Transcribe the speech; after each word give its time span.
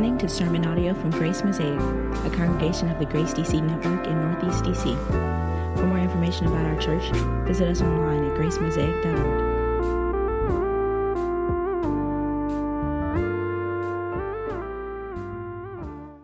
listening 0.00 0.16
to 0.16 0.30
sermon 0.30 0.64
audio 0.64 0.94
from 0.94 1.10
Grace 1.10 1.44
Mosaic, 1.44 1.78
a 1.78 2.30
congregation 2.34 2.88
of 2.88 2.98
the 2.98 3.04
Grace 3.04 3.34
DC 3.34 3.62
Network 3.62 4.06
in 4.06 4.14
Northeast 4.14 4.64
DC. 4.64 5.76
For 5.76 5.84
more 5.84 5.98
information 5.98 6.46
about 6.46 6.64
our 6.64 6.80
church, 6.80 7.02
visit 7.46 7.68
us 7.68 7.82
online 7.82 8.24
at 8.24 8.34
gracemosaic.org. 8.34 9.44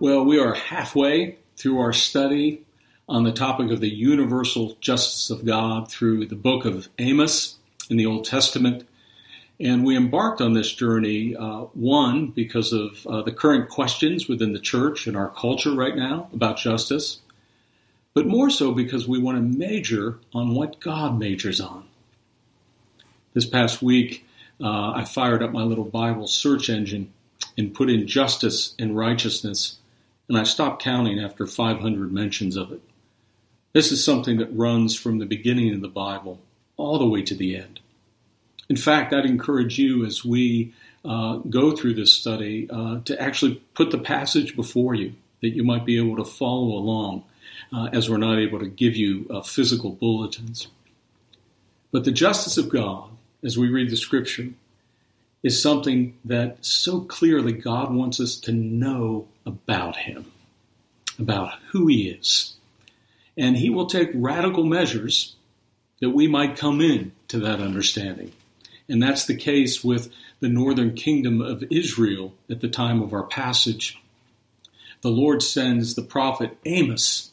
Well, 0.01 0.25
we 0.25 0.39
are 0.39 0.55
halfway 0.55 1.37
through 1.59 1.79
our 1.79 1.93
study 1.93 2.65
on 3.07 3.25
the 3.25 3.33
topic 3.33 3.71
of 3.71 3.81
the 3.81 3.95
universal 3.95 4.79
justice 4.81 5.29
of 5.29 5.45
God 5.45 5.91
through 5.91 6.25
the 6.25 6.35
book 6.35 6.65
of 6.65 6.89
Amos 6.99 7.57
in 7.91 7.99
the 7.99 8.07
Old 8.07 8.25
Testament. 8.25 8.89
And 9.59 9.85
we 9.85 9.97
embarked 9.97 10.43
on 10.43 10.53
this 10.53 10.71
journey, 10.73 11.35
uh, 11.35 11.63
one, 11.73 12.29
because 12.29 12.73
of 12.73 13.07
uh, 13.07 13.23
the 13.23 13.33
current 13.33 13.71
questions 13.71 14.29
within 14.29 14.53
the 14.53 14.61
church 14.61 15.07
and 15.07 15.17
our 15.17 15.31
culture 15.31 15.75
right 15.75 15.97
now 15.97 16.29
about 16.33 16.59
justice, 16.59 17.21
but 18.13 18.27
more 18.27 18.51
so 18.51 18.73
because 18.73 19.09
we 19.09 19.19
want 19.19 19.39
to 19.39 19.59
major 19.59 20.19
on 20.35 20.55
what 20.55 20.81
God 20.81 21.19
majors 21.19 21.61
on. 21.61 21.87
This 23.33 23.47
past 23.47 23.81
week, 23.81 24.27
uh, 24.61 24.93
I 24.93 25.05
fired 25.05 25.43
up 25.43 25.53
my 25.53 25.63
little 25.63 25.85
Bible 25.85 26.27
search 26.27 26.69
engine 26.69 27.13
and 27.57 27.75
put 27.75 27.91
in 27.91 28.07
justice 28.07 28.75
and 28.79 28.97
righteousness, 28.97 29.79
and 30.29 30.39
I 30.39 30.43
stopped 30.43 30.83
counting 30.83 31.19
after 31.19 31.47
500 31.47 32.13
mentions 32.13 32.57
of 32.57 32.73
it. 32.73 32.81
This 33.73 33.93
is 33.93 34.05
something 34.05 34.39
that 34.39 34.55
runs 34.57 34.97
from 34.97 35.19
the 35.19 35.27
beginning 35.27 35.75
of 35.75 35.81
the 35.81 35.89
Bible 35.89 36.41
all 36.77 36.99
the 36.99 37.07
way 37.07 37.23
to 37.23 37.35
the 37.35 37.57
end. 37.57 37.81
In 38.69 38.77
fact, 38.77 39.13
I'd 39.13 39.27
encourage 39.27 39.79
you 39.79 40.05
as 40.05 40.25
we 40.25 40.75
uh, 41.05 41.37
go 41.37 41.71
through 41.71 41.95
this 41.95 42.13
study 42.13 42.69
uh, 42.71 43.01
to 43.05 43.21
actually 43.21 43.63
put 43.75 43.91
the 43.91 43.99
passage 43.99 44.57
before 44.57 44.95
you 44.95 45.15
that 45.43 45.51
you 45.51 45.63
might 45.63 45.85
be 45.85 45.99
able 45.99 46.17
to 46.17 46.25
follow 46.25 46.73
along 46.73 47.25
uh, 47.73 47.89
as 47.93 48.11
we're 48.11 48.17
not 48.17 48.39
able 48.39 48.59
to 48.59 48.67
give 48.67 48.97
you 48.97 49.27
uh, 49.31 49.41
physical 49.43 49.91
bulletins. 49.91 50.69
But 51.93 52.05
the 52.05 52.13
justice 52.13 52.59
of 52.59 52.69
God, 52.69 53.11
as 53.45 53.57
we 53.57 53.69
read 53.69 53.91
the 53.91 53.97
scripture, 53.97 54.49
is 55.43 55.63
something 55.63 56.17
that 56.25 56.65
so 56.65 57.01
clearly 57.01 57.53
God 57.53 57.95
wants 57.95 58.19
us 58.19 58.37
to 58.41 58.53
know 58.53 59.29
about 59.45 59.97
Him, 59.97 60.33
about 61.19 61.55
who 61.71 61.87
He 61.87 62.09
is. 62.09 62.55
And 63.37 63.57
He 63.57 63.71
will 63.71 63.87
take 63.87 64.11
radical 64.15 64.65
measures 64.65 65.37
that 66.01 66.11
we 66.11 66.27
might 66.27 66.57
come 66.57 66.81
in 66.81 67.13
to 67.29 67.39
that 67.41 67.61
understanding. 67.61 68.33
And 68.89 69.03
that's 69.03 69.27
the 69.27 69.37
case 69.37 69.83
with 69.83 70.13
the 70.41 70.49
northern 70.49 70.95
kingdom 70.95 71.41
of 71.41 71.65
Israel 71.71 72.35
at 72.51 72.61
the 72.61 72.69
time 72.69 73.03
of 73.03 73.13
our 73.13 73.25
passage. 73.25 74.01
The 75.03 75.11
Lord 75.11 75.43
sends 75.43 75.95
the 75.95 76.03
prophet 76.03 76.57
Amos 76.65 77.31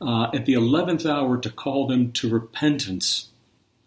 uh, 0.00 0.30
at 0.34 0.46
the 0.46 0.54
11th 0.54 1.08
hour 1.08 1.38
to 1.38 1.50
call 1.50 1.86
them 1.86 2.12
to 2.12 2.28
repentance 2.28 3.28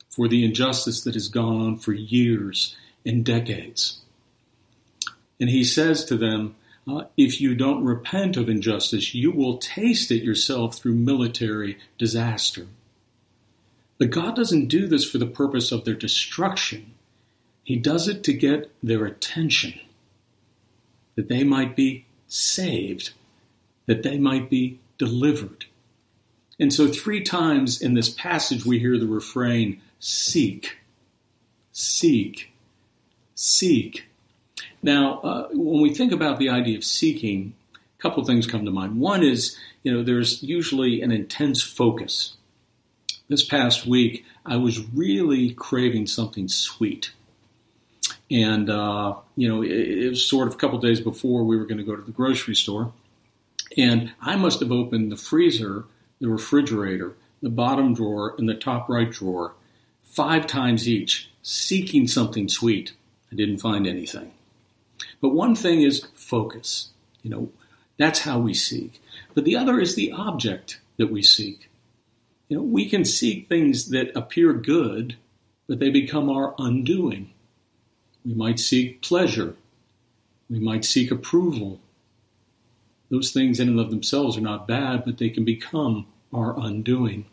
for 0.09 0.27
the 0.27 0.43
injustice 0.43 1.01
that 1.01 1.13
has 1.13 1.29
gone 1.29 1.61
on 1.61 1.77
for 1.77 1.93
years 1.93 2.75
and 3.05 3.25
decades. 3.25 4.01
And 5.39 5.49
he 5.49 5.63
says 5.63 6.05
to 6.05 6.17
them, 6.17 6.55
uh, 6.87 7.03
if 7.15 7.39
you 7.39 7.55
don't 7.55 7.83
repent 7.83 8.37
of 8.37 8.49
injustice, 8.49 9.13
you 9.13 9.31
will 9.31 9.57
taste 9.57 10.11
it 10.11 10.23
yourself 10.23 10.75
through 10.75 10.95
military 10.95 11.77
disaster. 11.97 12.67
But 13.97 14.09
God 14.09 14.35
doesn't 14.35 14.67
do 14.67 14.87
this 14.87 15.09
for 15.09 15.19
the 15.19 15.27
purpose 15.27 15.71
of 15.71 15.85
their 15.85 15.93
destruction. 15.93 16.93
He 17.71 17.77
does 17.77 18.09
it 18.09 18.25
to 18.25 18.33
get 18.33 18.69
their 18.83 19.05
attention, 19.05 19.79
that 21.15 21.29
they 21.29 21.45
might 21.45 21.73
be 21.73 22.05
saved, 22.27 23.11
that 23.85 24.03
they 24.03 24.17
might 24.17 24.49
be 24.49 24.81
delivered. 24.97 25.63
And 26.59 26.73
so, 26.73 26.89
three 26.89 27.23
times 27.23 27.81
in 27.81 27.93
this 27.93 28.09
passage, 28.09 28.65
we 28.65 28.79
hear 28.79 28.97
the 28.97 29.07
refrain 29.07 29.81
seek, 29.99 30.79
seek, 31.71 32.51
seek. 33.35 34.03
Now, 34.83 35.21
uh, 35.21 35.47
when 35.53 35.81
we 35.81 35.93
think 35.93 36.11
about 36.11 36.39
the 36.39 36.49
idea 36.49 36.77
of 36.77 36.83
seeking, 36.83 37.53
a 37.73 38.01
couple 38.01 38.25
things 38.25 38.47
come 38.47 38.65
to 38.65 38.71
mind. 38.71 38.99
One 38.99 39.23
is, 39.23 39.57
you 39.83 39.93
know, 39.93 40.03
there's 40.03 40.43
usually 40.43 41.03
an 41.03 41.13
intense 41.13 41.63
focus. 41.63 42.35
This 43.29 43.45
past 43.45 43.85
week, 43.85 44.25
I 44.45 44.57
was 44.57 44.85
really 44.93 45.53
craving 45.53 46.07
something 46.07 46.49
sweet. 46.49 47.13
And, 48.31 48.69
uh, 48.69 49.15
you 49.35 49.49
know, 49.49 49.61
it, 49.61 49.71
it, 49.71 50.09
was 50.09 50.25
sort 50.25 50.47
of 50.47 50.53
a 50.53 50.57
couple 50.57 50.79
days 50.79 51.01
before 51.01 51.43
we 51.43 51.57
were 51.57 51.65
going 51.65 51.79
to 51.79 51.83
go 51.83 51.95
to 51.95 52.01
the 52.01 52.11
grocery 52.11 52.55
store. 52.55 52.93
And 53.77 54.13
I 54.21 54.37
must 54.37 54.61
have 54.61 54.71
opened 54.71 55.11
the 55.11 55.17
freezer, 55.17 55.85
the 56.21 56.29
refrigerator, 56.29 57.13
the 57.41 57.49
bottom 57.49 57.93
drawer, 57.93 58.35
and 58.37 58.47
the 58.47 58.55
top 58.55 58.87
right 58.89 59.11
drawer 59.11 59.53
five 60.01 60.47
times 60.47 60.87
each, 60.87 61.29
seeking 61.41 62.07
something 62.07 62.47
sweet. 62.47 62.93
I 63.31 63.35
didn't 63.35 63.57
find 63.57 63.87
anything. 63.87 64.31
But 65.21 65.29
one 65.29 65.55
thing 65.55 65.81
is 65.81 66.07
focus. 66.13 66.89
You 67.23 67.31
know, 67.31 67.49
that's 67.97 68.19
how 68.19 68.39
we 68.39 68.53
seek. 68.53 69.01
But 69.33 69.45
the 69.45 69.55
other 69.55 69.79
is 69.79 69.95
the 69.95 70.11
object 70.11 70.79
that 70.97 71.11
we 71.11 71.21
seek. 71.21 71.69
You 72.49 72.57
know, 72.57 72.63
we 72.63 72.89
can 72.89 73.05
seek 73.05 73.47
things 73.47 73.89
that 73.89 74.15
appear 74.15 74.53
good, 74.53 75.15
but 75.67 75.79
they 75.79 75.89
become 75.89 76.29
our 76.29 76.53
undoing. 76.57 77.31
We 78.25 78.33
might 78.33 78.59
seek 78.59 79.01
pleasure. 79.01 79.55
We 80.49 80.59
might 80.59 80.85
seek 80.85 81.11
approval. 81.11 81.79
Those 83.09 83.31
things 83.31 83.59
in 83.59 83.69
and 83.69 83.79
of 83.79 83.89
themselves 83.89 84.37
are 84.37 84.41
not 84.41 84.67
bad, 84.67 85.03
but 85.05 85.17
they 85.17 85.29
can 85.29 85.43
become 85.43 86.07
our 86.33 86.57
undoing. 86.59 87.25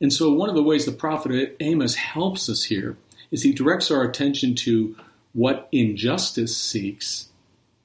And 0.00 0.12
so, 0.12 0.32
one 0.32 0.48
of 0.48 0.54
the 0.54 0.62
ways 0.62 0.86
the 0.86 0.92
prophet 0.92 1.56
Amos 1.60 1.94
helps 1.94 2.48
us 2.48 2.64
here 2.64 2.96
is 3.30 3.42
he 3.42 3.52
directs 3.52 3.90
our 3.90 4.02
attention 4.02 4.54
to 4.56 4.96
what 5.32 5.68
injustice 5.72 6.56
seeks 6.56 7.28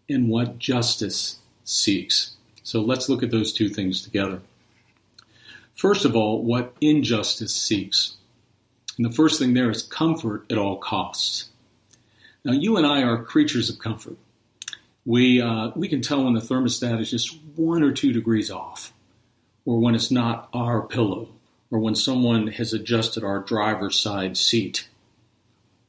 and 0.09 0.29
what 0.29 0.59
justice 0.59 1.40
seeks. 1.63 2.35
So, 2.63 2.81
let's 2.81 3.09
look 3.09 3.23
at 3.23 3.31
those 3.31 3.53
two 3.53 3.69
things 3.69 4.01
together. 4.01 4.41
First 5.75 6.05
of 6.05 6.16
all, 6.16 6.44
what 6.44 6.75
injustice 6.81 7.53
seeks. 7.53 8.16
And 8.97 9.05
the 9.05 9.13
first 9.13 9.40
thing 9.40 9.53
there 9.53 9.72
is 9.72 9.81
comfort 9.81 10.45
at 10.51 10.57
all 10.57 10.78
costs. 10.78 11.50
Now, 12.46 12.52
you 12.54 12.78
and 12.78 12.86
I 12.86 13.04
are 13.04 13.24
creatures 13.24 13.70
of 13.70 13.80
comfort. 13.80 14.18
We, 15.06 15.42
uh, 15.42 15.72
we 15.76 15.88
can 15.88 16.02
tell 16.02 16.24
when 16.26 16.34
the 16.34 16.42
thermostat 16.42 17.00
is 17.00 17.12
just 17.12 17.38
one 17.56 17.84
or 17.84 17.92
two 17.92 18.12
degrees 18.12 18.52
off, 18.52 18.94
or 19.66 19.80
when 19.80 19.96
it's 19.96 20.12
not 20.12 20.50
our 20.53 20.82
pillow, 20.82 21.30
or 21.72 21.80
when 21.80 21.96
someone 21.96 22.48
has 22.48 22.74
adjusted 22.74 23.24
our 23.24 23.40
driver's 23.40 23.98
side 23.98 24.38
seat. 24.38 24.90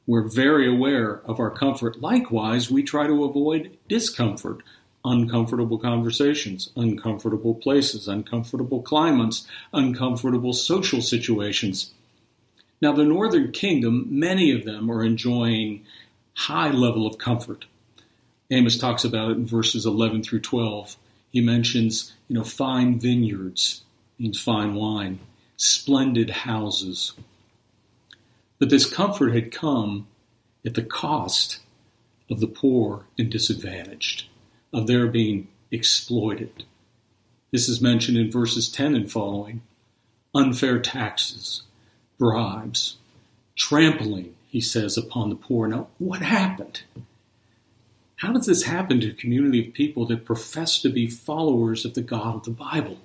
We're 0.07 0.29
very 0.29 0.67
aware 0.69 1.21
of 1.25 1.39
our 1.39 1.49
comfort. 1.49 2.01
Likewise, 2.01 2.71
we 2.71 2.83
try 2.83 3.07
to 3.07 3.23
avoid 3.25 3.77
discomfort, 3.89 4.61
uncomfortable 5.03 5.77
conversations, 5.77 6.71
uncomfortable 6.75 7.55
places, 7.55 8.07
uncomfortable 8.07 8.81
climates, 8.81 9.45
uncomfortable 9.73 10.53
social 10.53 11.01
situations. 11.01 11.91
Now, 12.81 12.93
the 12.93 13.03
Northern 13.03 13.51
Kingdom, 13.51 14.07
many 14.09 14.51
of 14.51 14.63
them 14.63 14.91
are 14.91 15.03
enjoying 15.03 15.85
high 16.35 16.69
level 16.69 17.07
of 17.07 17.17
comfort. 17.17 17.65
Amos 18.51 18.77
talks 18.77 19.03
about 19.03 19.31
it 19.31 19.37
in 19.37 19.47
verses 19.47 19.85
11 19.85 20.23
through 20.23 20.41
12. 20.41 20.95
He 21.31 21.41
mentions, 21.41 22.13
you 22.27 22.35
know, 22.35 22.43
fine 22.43 22.99
vineyards, 22.99 23.83
means 24.19 24.39
fine 24.39 24.75
wine, 24.75 25.19
splendid 25.57 26.29
houses. 26.29 27.13
But 28.59 28.69
this 28.69 28.91
comfort 28.91 29.33
had 29.33 29.51
come 29.51 30.07
at 30.65 30.75
the 30.75 30.83
cost 30.83 31.59
of 32.29 32.39
the 32.39 32.47
poor 32.47 33.05
and 33.17 33.29
disadvantaged, 33.29 34.25
of 34.73 34.87
their 34.87 35.07
being 35.07 35.47
exploited. 35.71 36.63
This 37.51 37.69
is 37.69 37.81
mentioned 37.81 38.17
in 38.17 38.31
verses 38.31 38.69
10 38.69 38.95
and 38.95 39.11
following 39.11 39.61
unfair 40.33 40.79
taxes, 40.79 41.63
bribes, 42.17 42.97
trampling 43.55 44.34
he 44.55 44.61
says, 44.61 44.97
upon 44.97 45.27
the 45.27 45.35
poor. 45.35 45.67
Now, 45.67 45.89
what 45.97 46.21
happened? 46.21 46.83
How 48.15 48.31
does 48.31 48.45
this 48.45 48.63
happen 48.63 49.01
to 49.01 49.09
a 49.09 49.13
community 49.13 49.67
of 49.67 49.73
people 49.73 50.05
that 50.05 50.23
profess 50.23 50.81
to 50.83 50.89
be 50.89 51.07
followers 51.07 51.83
of 51.83 51.93
the 51.93 52.01
God 52.01 52.35
of 52.35 52.43
the 52.43 52.51
Bible? 52.51 52.99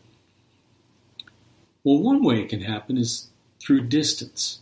Well, 1.82 1.99
one 1.99 2.23
way 2.23 2.41
it 2.41 2.50
can 2.50 2.61
happen 2.61 2.97
is 2.97 3.31
through 3.58 3.88
distance. 3.88 4.61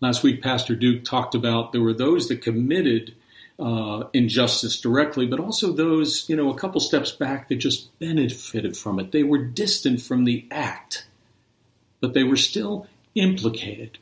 Last 0.00 0.22
week, 0.22 0.42
Pastor 0.42 0.74
Duke 0.74 1.04
talked 1.04 1.34
about 1.34 1.72
there 1.72 1.82
were 1.82 1.92
those 1.92 2.28
that 2.28 2.40
committed 2.40 3.14
uh, 3.58 4.04
injustice 4.14 4.80
directly, 4.80 5.26
but 5.26 5.40
also 5.40 5.74
those, 5.74 6.26
you 6.26 6.36
know, 6.36 6.48
a 6.48 6.58
couple 6.58 6.80
steps 6.80 7.10
back 7.10 7.50
that 7.50 7.56
just 7.56 7.98
benefited 7.98 8.78
from 8.78 8.98
it. 8.98 9.12
They 9.12 9.24
were 9.24 9.44
distant 9.44 10.00
from 10.00 10.24
the 10.24 10.46
act, 10.50 11.06
but 12.00 12.14
they 12.14 12.24
were 12.24 12.36
still 12.36 12.86
implicated. 13.14 13.98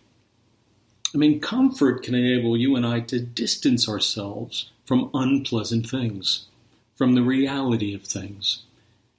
I 1.15 1.19
mean, 1.19 1.41
comfort 1.41 2.03
can 2.03 2.15
enable 2.15 2.57
you 2.57 2.75
and 2.75 2.85
I 2.85 3.01
to 3.01 3.21
distance 3.21 3.89
ourselves 3.89 4.71
from 4.85 5.11
unpleasant 5.15 5.89
things, 5.89 6.47
from 6.97 7.15
the 7.15 7.23
reality 7.23 7.95
of 7.95 8.03
things. 8.03 8.63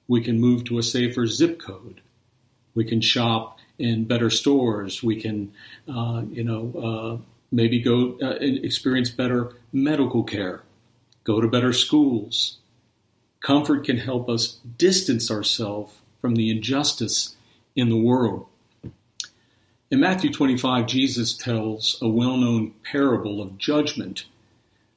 We 0.06 0.20
can 0.20 0.38
move 0.38 0.64
to 0.64 0.78
a 0.78 0.82
safer 0.82 1.26
zip 1.26 1.58
code. 1.58 2.02
We 2.74 2.84
can 2.84 3.00
shop 3.00 3.58
in 3.78 4.04
better 4.04 4.28
stores. 4.28 5.02
We 5.02 5.20
can, 5.20 5.52
uh, 5.88 6.22
you 6.30 6.44
know, 6.44 6.72
uh, 6.78 7.24
maybe 7.50 7.80
go 7.80 8.18
uh, 8.22 8.36
experience 8.40 9.10
better 9.10 9.52
medical 9.72 10.22
care, 10.22 10.62
go 11.24 11.40
to 11.40 11.48
better 11.48 11.72
schools. 11.72 12.58
Comfort 13.40 13.84
can 13.84 13.98
help 13.98 14.28
us 14.28 14.58
distance 14.76 15.30
ourselves 15.30 15.94
from 16.20 16.34
the 16.34 16.50
injustice 16.50 17.36
in 17.74 17.88
the 17.88 17.96
world. 17.96 18.46
In 19.88 20.00
Matthew 20.00 20.32
25, 20.32 20.86
Jesus 20.86 21.36
tells 21.36 21.96
a 22.02 22.08
well 22.08 22.36
known 22.36 22.72
parable 22.82 23.40
of 23.40 23.56
judgment 23.56 24.24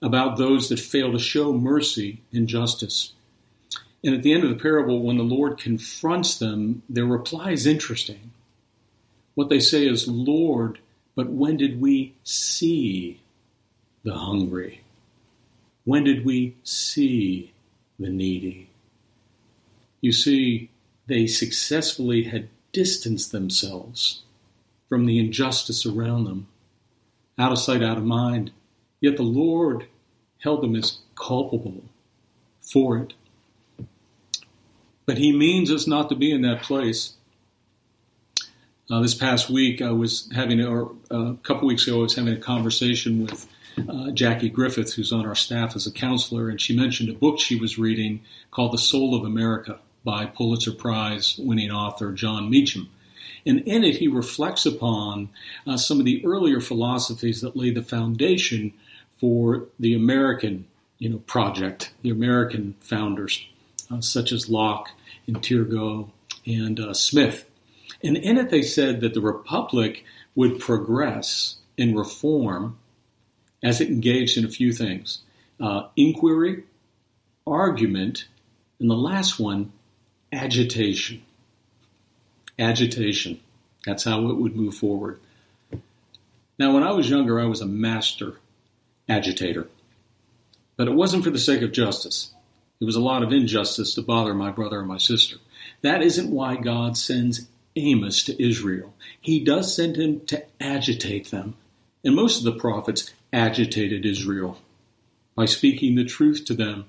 about 0.01 0.37
those 0.37 0.69
that 0.69 0.79
fail 0.79 1.11
to 1.11 1.19
show 1.19 1.53
mercy 1.53 2.21
and 2.33 2.47
justice. 2.47 3.13
And 4.03 4.15
at 4.15 4.23
the 4.23 4.33
end 4.33 4.43
of 4.43 4.49
the 4.49 4.55
parable, 4.55 5.03
when 5.03 5.17
the 5.17 5.23
Lord 5.23 5.59
confronts 5.59 6.39
them, 6.39 6.81
their 6.89 7.05
reply 7.05 7.51
is 7.51 7.67
interesting. 7.67 8.31
What 9.35 9.49
they 9.49 9.59
say 9.59 9.85
is, 9.87 10.07
Lord, 10.07 10.79
but 11.15 11.29
when 11.29 11.57
did 11.57 11.79
we 11.79 12.15
see 12.23 13.19
the 14.03 14.15
hungry? 14.15 14.81
When 15.83 16.03
did 16.03 16.25
we 16.25 16.55
see 16.63 17.53
the 17.99 18.09
needy? 18.09 18.69
You 20.01 20.13
see, 20.13 20.69
they 21.05 21.27
successfully 21.27 22.23
had 22.23 22.49
distanced 22.71 23.31
themselves 23.31 24.23
from 24.89 25.05
the 25.05 25.19
injustice 25.19 25.85
around 25.85 26.25
them, 26.25 26.47
out 27.37 27.51
of 27.51 27.59
sight, 27.59 27.83
out 27.83 27.97
of 27.97 28.03
mind. 28.03 28.51
Yet 28.99 29.15
the 29.15 29.23
Lord 29.23 29.85
held 30.39 30.61
them 30.61 30.75
as 30.75 30.97
culpable 31.15 31.83
for 32.73 32.97
it. 32.97 33.13
But 35.05 35.17
He 35.17 35.31
means 35.31 35.71
us 35.71 35.87
not 35.87 36.09
to 36.09 36.15
be 36.15 36.31
in 36.31 36.41
that 36.41 36.63
place. 36.63 37.13
Uh, 38.91 39.01
this 39.01 39.13
past 39.13 39.49
week, 39.49 39.81
I 39.83 39.91
was 39.91 40.29
having, 40.33 40.59
or 40.61 40.91
uh, 41.11 41.33
a 41.33 41.37
couple 41.43 41.67
weeks 41.67 41.87
ago, 41.87 41.99
I 41.99 42.01
was 42.01 42.15
having 42.15 42.33
a 42.33 42.39
conversation 42.39 43.23
with 43.23 43.47
uh, 43.87 44.11
Jackie 44.11 44.49
Griffith, 44.49 44.93
who's 44.93 45.13
on 45.13 45.27
our 45.27 45.35
staff 45.35 45.75
as 45.75 45.85
a 45.85 45.91
counselor, 45.91 46.49
and 46.49 46.59
she 46.59 46.75
mentioned 46.75 47.09
a 47.09 47.13
book 47.13 47.39
she 47.39 47.55
was 47.55 47.77
reading 47.77 48.21
called 48.49 48.73
The 48.73 48.79
Soul 48.79 49.15
of 49.15 49.23
America 49.25 49.79
by 50.03 50.25
Pulitzer 50.25 50.71
Prize 50.71 51.35
winning 51.37 51.69
author 51.71 52.11
Jon 52.11 52.49
Meacham. 52.49 52.89
And 53.45 53.61
in 53.61 53.83
it, 53.83 53.97
he 53.97 54.07
reflects 54.07 54.65
upon 54.65 55.29
uh, 55.65 55.77
some 55.77 55.99
of 55.99 56.05
the 56.05 56.25
earlier 56.25 56.59
philosophies 56.59 57.41
that 57.41 57.55
lay 57.55 57.71
the 57.71 57.83
foundation 57.83 58.73
for 59.19 59.67
the 59.79 59.93
American 59.93 60.67
you 60.97 61.09
know, 61.09 61.17
project, 61.19 61.93
the 62.01 62.09
American 62.09 62.75
founders, 62.81 63.45
uh, 63.91 64.01
such 64.01 64.31
as 64.31 64.49
Locke 64.49 64.89
and 65.27 65.41
Turgot 65.41 66.09
and 66.45 66.79
uh, 66.79 66.93
Smith. 66.93 67.45
And 68.03 68.17
in 68.17 68.37
it, 68.37 68.49
they 68.49 68.61
said 68.61 69.01
that 69.01 69.13
the 69.13 69.21
Republic 69.21 70.03
would 70.35 70.59
progress 70.59 71.55
and 71.77 71.97
reform 71.97 72.77
as 73.63 73.81
it 73.81 73.89
engaged 73.89 74.37
in 74.37 74.45
a 74.45 74.49
few 74.49 74.71
things 74.71 75.21
uh, 75.59 75.87
inquiry, 75.97 76.63
argument, 77.45 78.27
and 78.79 78.89
the 78.89 78.95
last 78.95 79.39
one, 79.39 79.71
agitation. 80.31 81.21
Agitation. 82.59 83.39
That's 83.85 84.03
how 84.03 84.29
it 84.29 84.37
would 84.37 84.55
move 84.55 84.75
forward. 84.75 85.19
Now, 86.59 86.73
when 86.73 86.83
I 86.83 86.91
was 86.91 87.09
younger, 87.09 87.39
I 87.39 87.45
was 87.45 87.61
a 87.61 87.65
master 87.65 88.33
agitator. 89.07 89.67
But 90.75 90.87
it 90.87 90.93
wasn't 90.93 91.23
for 91.23 91.29
the 91.29 91.39
sake 91.39 91.61
of 91.61 91.71
justice. 91.71 92.33
It 92.79 92.85
was 92.85 92.95
a 92.95 93.01
lot 93.01 93.23
of 93.23 93.33
injustice 93.33 93.95
to 93.95 94.01
bother 94.01 94.33
my 94.33 94.51
brother 94.51 94.79
and 94.79 94.87
my 94.87 94.97
sister. 94.97 95.37
That 95.81 96.01
isn't 96.01 96.31
why 96.31 96.55
God 96.55 96.97
sends 96.97 97.47
Amos 97.75 98.23
to 98.23 98.41
Israel. 98.41 98.93
He 99.19 99.43
does 99.43 99.75
send 99.75 99.97
him 99.97 100.25
to 100.27 100.43
agitate 100.61 101.31
them. 101.31 101.55
And 102.03 102.15
most 102.15 102.39
of 102.39 102.45
the 102.45 102.59
prophets 102.59 103.11
agitated 103.33 104.05
Israel 104.05 104.59
by 105.35 105.45
speaking 105.45 105.95
the 105.95 106.05
truth 106.05 106.45
to 106.45 106.53
them. 106.53 106.85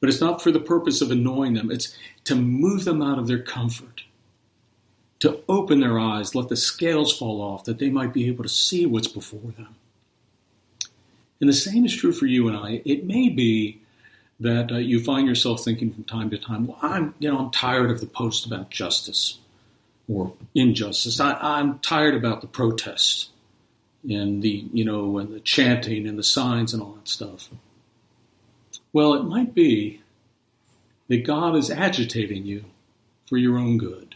But 0.00 0.08
it's 0.08 0.20
not 0.20 0.42
for 0.42 0.50
the 0.50 0.60
purpose 0.60 1.00
of 1.00 1.10
annoying 1.10 1.54
them, 1.54 1.70
it's 1.70 1.96
to 2.24 2.34
move 2.34 2.84
them 2.84 3.00
out 3.00 3.18
of 3.18 3.26
their 3.26 3.42
comfort, 3.42 4.04
to 5.24 5.40
open 5.48 5.80
their 5.80 5.98
eyes, 5.98 6.34
let 6.34 6.50
the 6.50 6.56
scales 6.56 7.16
fall 7.16 7.40
off, 7.40 7.64
that 7.64 7.78
they 7.78 7.88
might 7.88 8.12
be 8.12 8.28
able 8.28 8.42
to 8.42 8.48
see 8.48 8.84
what's 8.84 9.08
before 9.08 9.52
them. 9.56 9.74
And 11.40 11.48
the 11.48 11.54
same 11.54 11.86
is 11.86 11.96
true 11.96 12.12
for 12.12 12.26
you 12.26 12.46
and 12.46 12.54
I. 12.54 12.82
It 12.84 13.06
may 13.06 13.30
be 13.30 13.80
that 14.38 14.70
uh, 14.70 14.76
you 14.76 15.02
find 15.02 15.26
yourself 15.26 15.64
thinking 15.64 15.94
from 15.94 16.04
time 16.04 16.28
to 16.28 16.36
time, 16.36 16.66
well, 16.66 16.78
I'm, 16.82 17.14
you 17.18 17.30
know, 17.30 17.38
I'm 17.38 17.50
tired 17.50 17.90
of 17.90 18.00
the 18.00 18.06
post 18.06 18.44
about 18.44 18.68
justice 18.68 19.38
or 20.12 20.34
injustice. 20.54 21.18
I, 21.18 21.58
am 21.58 21.78
tired 21.78 22.14
about 22.14 22.42
the 22.42 22.46
protests 22.46 23.30
and 24.06 24.42
the, 24.42 24.66
you 24.74 24.84
know, 24.84 25.16
and 25.16 25.34
the 25.34 25.40
chanting 25.40 26.06
and 26.06 26.18
the 26.18 26.22
signs 26.22 26.74
and 26.74 26.82
all 26.82 26.92
that 26.92 27.08
stuff. 27.08 27.48
Well, 28.92 29.14
it 29.14 29.22
might 29.22 29.54
be 29.54 30.02
that 31.08 31.24
God 31.24 31.56
is 31.56 31.70
agitating 31.70 32.44
you 32.44 32.66
for 33.24 33.38
your 33.38 33.56
own 33.56 33.78
good 33.78 34.13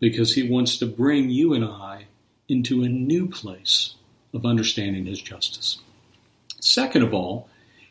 because 0.00 0.34
he 0.34 0.48
wants 0.48 0.78
to 0.78 0.86
bring 0.86 1.30
you 1.30 1.54
and 1.54 1.64
I 1.64 2.06
into 2.48 2.82
a 2.82 2.88
new 2.88 3.28
place 3.28 3.94
of 4.32 4.44
understanding 4.44 5.06
his 5.06 5.20
justice. 5.20 5.78
Second 6.60 7.02
of 7.02 7.14
all, 7.14 7.48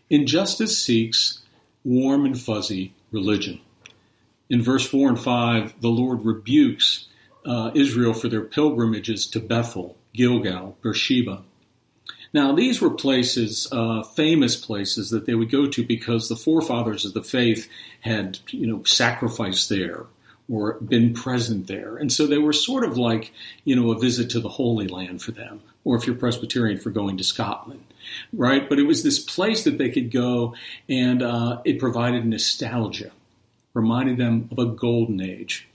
injustice 0.09 0.77
seeks 0.77 1.41
warm 1.83 2.25
and 2.25 2.39
fuzzy 2.39 2.94
religion. 3.11 3.59
In 4.50 4.61
verse 4.61 4.88
4 4.88 5.09
and 5.09 5.19
5, 5.19 5.81
the 5.81 5.89
Lord 5.89 6.25
rebukes 6.25 7.07
uh, 7.45 7.71
Israel 7.73 8.13
for 8.13 8.29
their 8.29 8.41
pilgrimages 8.41 9.27
to 9.27 9.39
Bethel, 9.39 9.97
Gilgal, 10.13 10.77
Beersheba. 10.81 11.44
Now, 12.33 12.53
these 12.53 12.81
were 12.81 12.89
places, 12.89 13.67
uh, 13.71 14.01
famous 14.01 14.56
places 14.56 15.11
that 15.11 15.25
they 15.25 15.35
would 15.35 15.51
go 15.51 15.67
to 15.67 15.85
because 15.85 16.29
the 16.29 16.35
forefathers 16.35 17.06
of 17.06 17.13
the 17.13 17.23
faith 17.23 17.69
had, 18.01 18.39
you 18.49 18.65
know, 18.65 18.83
sacrificed 18.83 19.69
there 19.69 20.06
or 20.52 20.73
been 20.76 21.14
present 21.14 21.68
there. 21.68 21.97
And 21.97 22.12
so 22.12 22.28
they 22.28 22.38
were 22.38 22.54
sort 22.54 22.83
of 22.83 22.97
like, 22.97 23.31
you 23.64 23.76
know, 23.76 23.92
a 23.92 24.00
visit 24.00 24.31
to 24.31 24.40
the 24.40 24.50
Holy 24.50 24.88
Land 24.88 25.21
for 25.21 25.31
them, 25.31 25.62
or 25.83 25.95
if 25.95 26.06
you're 26.06 26.16
Presbyterian, 26.16 26.80
for 26.80 26.90
going 26.90 27.18
to 27.18 27.23
Scotland, 27.23 27.83
right? 28.33 28.68
But 28.68 28.80
it 28.80 28.83
was 28.83 29.04
this 29.04 29.19
place 29.19 29.64
that 29.64 29.78
they 29.78 29.90
could 29.90 30.12
go, 30.12 30.56
and 30.90 31.23
uh, 31.23 31.62
it 31.64 31.80
provided 31.80 32.26
nostalgia, 32.26 33.12
reminded 33.73 34.18
them 34.18 34.50
of 34.52 34.59
a 34.59 34.66
golden 34.66 35.21
age. 35.21 35.68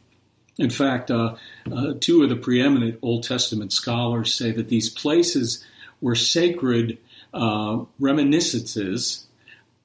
In 0.59 0.71
fact, 0.71 1.11
uh, 1.11 1.37
uh, 1.71 1.95
two 2.01 2.23
of 2.25 2.29
the 2.29 2.37
preeminent 2.37 2.99
Old 3.01 3.23
Testament 3.23 3.73
scholars 3.73 4.35
say 4.35 4.51
that 4.51 4.69
these 4.69 4.91
places 4.91 5.65
were 6.01 6.17
sacred 6.17 6.99
uh, 7.33 7.85
reminiscences 8.01 9.27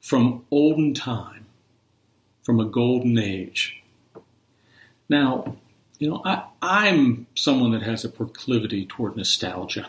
from 0.02 0.44
olden 0.52 0.94
time, 0.94 1.46
from 2.42 2.60
a 2.60 2.66
golden 2.66 3.18
age. 3.20 3.83
Now, 5.10 5.58
you 6.00 6.10
know, 6.10 6.22
I, 6.26 6.44
I'm 6.62 7.28
someone 7.36 7.72
that 7.72 7.84
has 7.84 8.04
a 8.04 8.10
proclivity 8.10 8.86
toward 8.86 9.16
nostalgia. 9.16 9.88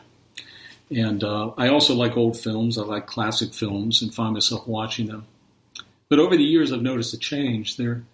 And 0.91 1.25
uh, 1.25 1.53
I 1.57 1.69
also 1.69 1.95
like 1.95 2.17
old 2.17 2.39
films. 2.39 2.79
I 2.79 2.83
like 2.83 3.07
classic 3.07 3.55
films 3.55 4.03
and 4.03 4.15
find 4.15 4.35
myself 4.35 4.67
watching 4.69 5.07
them. 5.07 5.27
But 6.09 6.19
over 6.19 6.37
the 6.37 6.45
years, 6.45 6.73
I've 6.73 6.83
noticed 6.83 7.15
a 7.15 7.19
change. 7.19 7.77
There, 7.77 8.05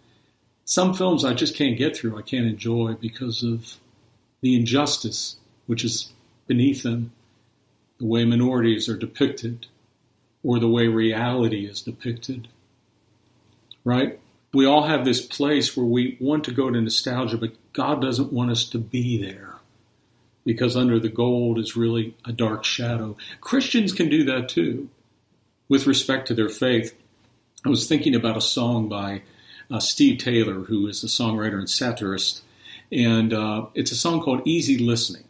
some 0.64 0.94
films 0.94 1.24
I 1.24 1.34
just 1.34 1.56
can't 1.56 1.76
get 1.76 1.96
through. 1.96 2.16
I 2.16 2.22
can't 2.22 2.46
enjoy 2.46 2.94
because 2.94 3.42
of 3.42 3.76
the 4.40 4.56
injustice 4.56 5.36
which 5.70 5.84
is 5.84 6.12
beneath 6.48 6.82
them, 6.82 7.12
the 7.98 8.04
way 8.04 8.24
minorities 8.24 8.88
are 8.88 8.96
depicted, 8.96 9.68
or 10.42 10.58
the 10.58 10.68
way 10.68 10.88
reality 10.88 11.64
is 11.64 11.82
depicted. 11.82 12.48
Right? 13.84 14.18
We 14.52 14.66
all 14.66 14.82
have 14.82 15.04
this 15.04 15.24
place 15.24 15.76
where 15.76 15.86
we 15.86 16.16
want 16.20 16.44
to 16.44 16.52
go 16.52 16.70
to 16.70 16.80
nostalgia, 16.80 17.36
but 17.36 17.52
God 17.72 18.02
doesn't 18.02 18.32
want 18.32 18.50
us 18.50 18.64
to 18.70 18.78
be 18.78 19.22
there 19.22 19.54
because 20.44 20.76
under 20.76 20.98
the 20.98 21.08
gold 21.08 21.58
is 21.58 21.76
really 21.76 22.14
a 22.24 22.32
dark 22.32 22.64
shadow. 22.64 23.16
Christians 23.40 23.92
can 23.92 24.08
do 24.08 24.24
that 24.24 24.48
too 24.48 24.88
with 25.68 25.86
respect 25.86 26.28
to 26.28 26.34
their 26.34 26.48
faith. 26.48 26.94
I 27.64 27.68
was 27.68 27.86
thinking 27.86 28.14
about 28.14 28.36
a 28.36 28.40
song 28.40 28.88
by 28.88 29.22
uh, 29.70 29.78
Steve 29.78 30.18
Taylor, 30.18 30.64
who 30.64 30.86
is 30.88 31.04
a 31.04 31.06
songwriter 31.06 31.58
and 31.58 31.70
satirist, 31.70 32.42
and 32.90 33.32
uh, 33.32 33.66
it's 33.74 33.92
a 33.92 33.96
song 33.96 34.20
called 34.20 34.42
Easy 34.44 34.78
Listening. 34.78 35.24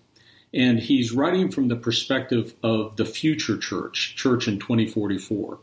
And 0.53 0.81
he's 0.81 1.13
writing 1.13 1.51
from 1.51 1.69
the 1.69 1.77
perspective 1.77 2.55
of 2.63 2.97
the 2.97 3.05
future 3.05 3.57
church, 3.57 4.15
church 4.17 4.49
in 4.49 4.59
2044. 4.59 5.59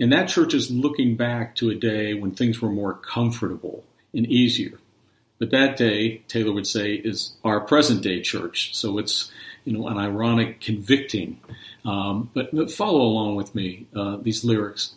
And 0.00 0.12
that 0.12 0.28
church 0.28 0.54
is 0.54 0.70
looking 0.70 1.16
back 1.16 1.54
to 1.56 1.68
a 1.68 1.74
day 1.74 2.14
when 2.14 2.30
things 2.30 2.60
were 2.60 2.70
more 2.70 2.94
comfortable 2.94 3.84
and 4.14 4.26
easier. 4.26 4.78
But 5.38 5.50
that 5.50 5.76
day, 5.76 6.22
Taylor 6.26 6.52
would 6.52 6.66
say, 6.66 6.94
is 6.94 7.34
our 7.44 7.60
present 7.60 8.02
day 8.02 8.22
church. 8.22 8.74
So 8.74 8.98
it's, 8.98 9.30
you 9.64 9.74
know, 9.74 9.88
an 9.88 9.98
ironic, 9.98 10.60
convicting. 10.60 11.40
Um, 11.84 12.30
but, 12.34 12.54
but, 12.54 12.70
follow 12.70 13.02
along 13.02 13.36
with 13.36 13.54
me, 13.54 13.86
uh, 13.94 14.16
these 14.16 14.42
lyrics. 14.42 14.94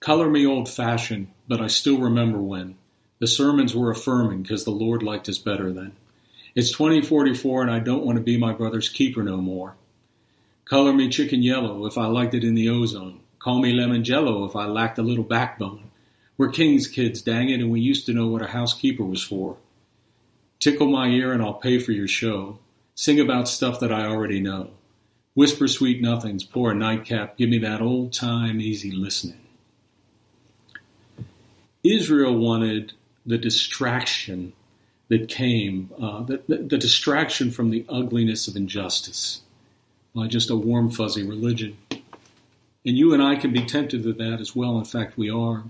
Color 0.00 0.28
me 0.28 0.46
old 0.46 0.68
fashioned, 0.68 1.28
but 1.48 1.60
I 1.60 1.68
still 1.68 1.98
remember 1.98 2.38
when. 2.38 2.76
The 3.18 3.26
sermons 3.26 3.74
were 3.74 3.90
affirming 3.90 4.42
because 4.42 4.64
the 4.64 4.70
Lord 4.70 5.02
liked 5.02 5.28
us 5.28 5.38
better 5.38 5.72
then. 5.72 5.92
It's 6.54 6.70
2044 6.70 7.62
and 7.62 7.70
I 7.70 7.78
don't 7.78 8.04
want 8.04 8.16
to 8.16 8.24
be 8.24 8.38
my 8.38 8.52
brother's 8.52 8.88
keeper 8.88 9.22
no 9.22 9.38
more. 9.38 9.74
Color 10.64 10.92
me 10.92 11.08
chicken 11.10 11.42
yellow 11.42 11.86
if 11.86 11.96
I 11.96 12.06
liked 12.06 12.34
it 12.34 12.44
in 12.44 12.54
the 12.54 12.68
ozone. 12.70 13.20
Call 13.38 13.60
me 13.60 13.72
lemon 13.72 14.04
jello 14.04 14.44
if 14.44 14.56
I 14.56 14.66
lacked 14.66 14.98
a 14.98 15.02
little 15.02 15.24
backbone. 15.24 15.90
We're 16.38 16.50
king's 16.50 16.86
kids, 16.86 17.22
dang 17.22 17.48
it, 17.48 17.60
and 17.60 17.70
we 17.70 17.80
used 17.80 18.06
to 18.06 18.12
know 18.12 18.26
what 18.26 18.42
a 18.42 18.46
housekeeper 18.46 19.04
was 19.04 19.22
for. 19.22 19.56
Tickle 20.60 20.88
my 20.88 21.08
ear 21.08 21.32
and 21.32 21.42
I'll 21.42 21.54
pay 21.54 21.78
for 21.78 21.92
your 21.92 22.08
show. 22.08 22.58
Sing 22.94 23.20
about 23.20 23.48
stuff 23.48 23.80
that 23.80 23.92
I 23.92 24.06
already 24.06 24.40
know. 24.40 24.70
Whisper 25.34 25.68
sweet 25.68 26.00
nothings, 26.00 26.44
pour 26.44 26.72
a 26.72 26.74
nightcap, 26.74 27.36
give 27.36 27.50
me 27.50 27.58
that 27.58 27.82
old 27.82 28.12
time 28.14 28.60
easy 28.60 28.90
listening. 28.90 29.40
Israel 31.84 32.36
wanted 32.36 32.94
the 33.26 33.38
distraction 33.38 34.54
that 35.08 35.28
came, 35.28 35.90
uh, 36.00 36.22
the, 36.22 36.42
the, 36.48 36.56
the, 36.56 36.78
distraction 36.78 37.50
from 37.50 37.70
the 37.70 37.84
ugliness 37.88 38.48
of 38.48 38.56
injustice, 38.56 39.42
by 40.14 40.26
just 40.26 40.50
a 40.50 40.56
warm, 40.56 40.90
fuzzy 40.90 41.22
religion. 41.22 41.76
And 42.86 42.96
you 42.96 43.12
and 43.12 43.22
I 43.22 43.36
can 43.36 43.52
be 43.52 43.64
tempted 43.64 44.04
to 44.04 44.12
that 44.14 44.40
as 44.40 44.54
well. 44.54 44.78
In 44.78 44.84
fact, 44.84 45.18
we 45.18 45.28
are. 45.28 45.64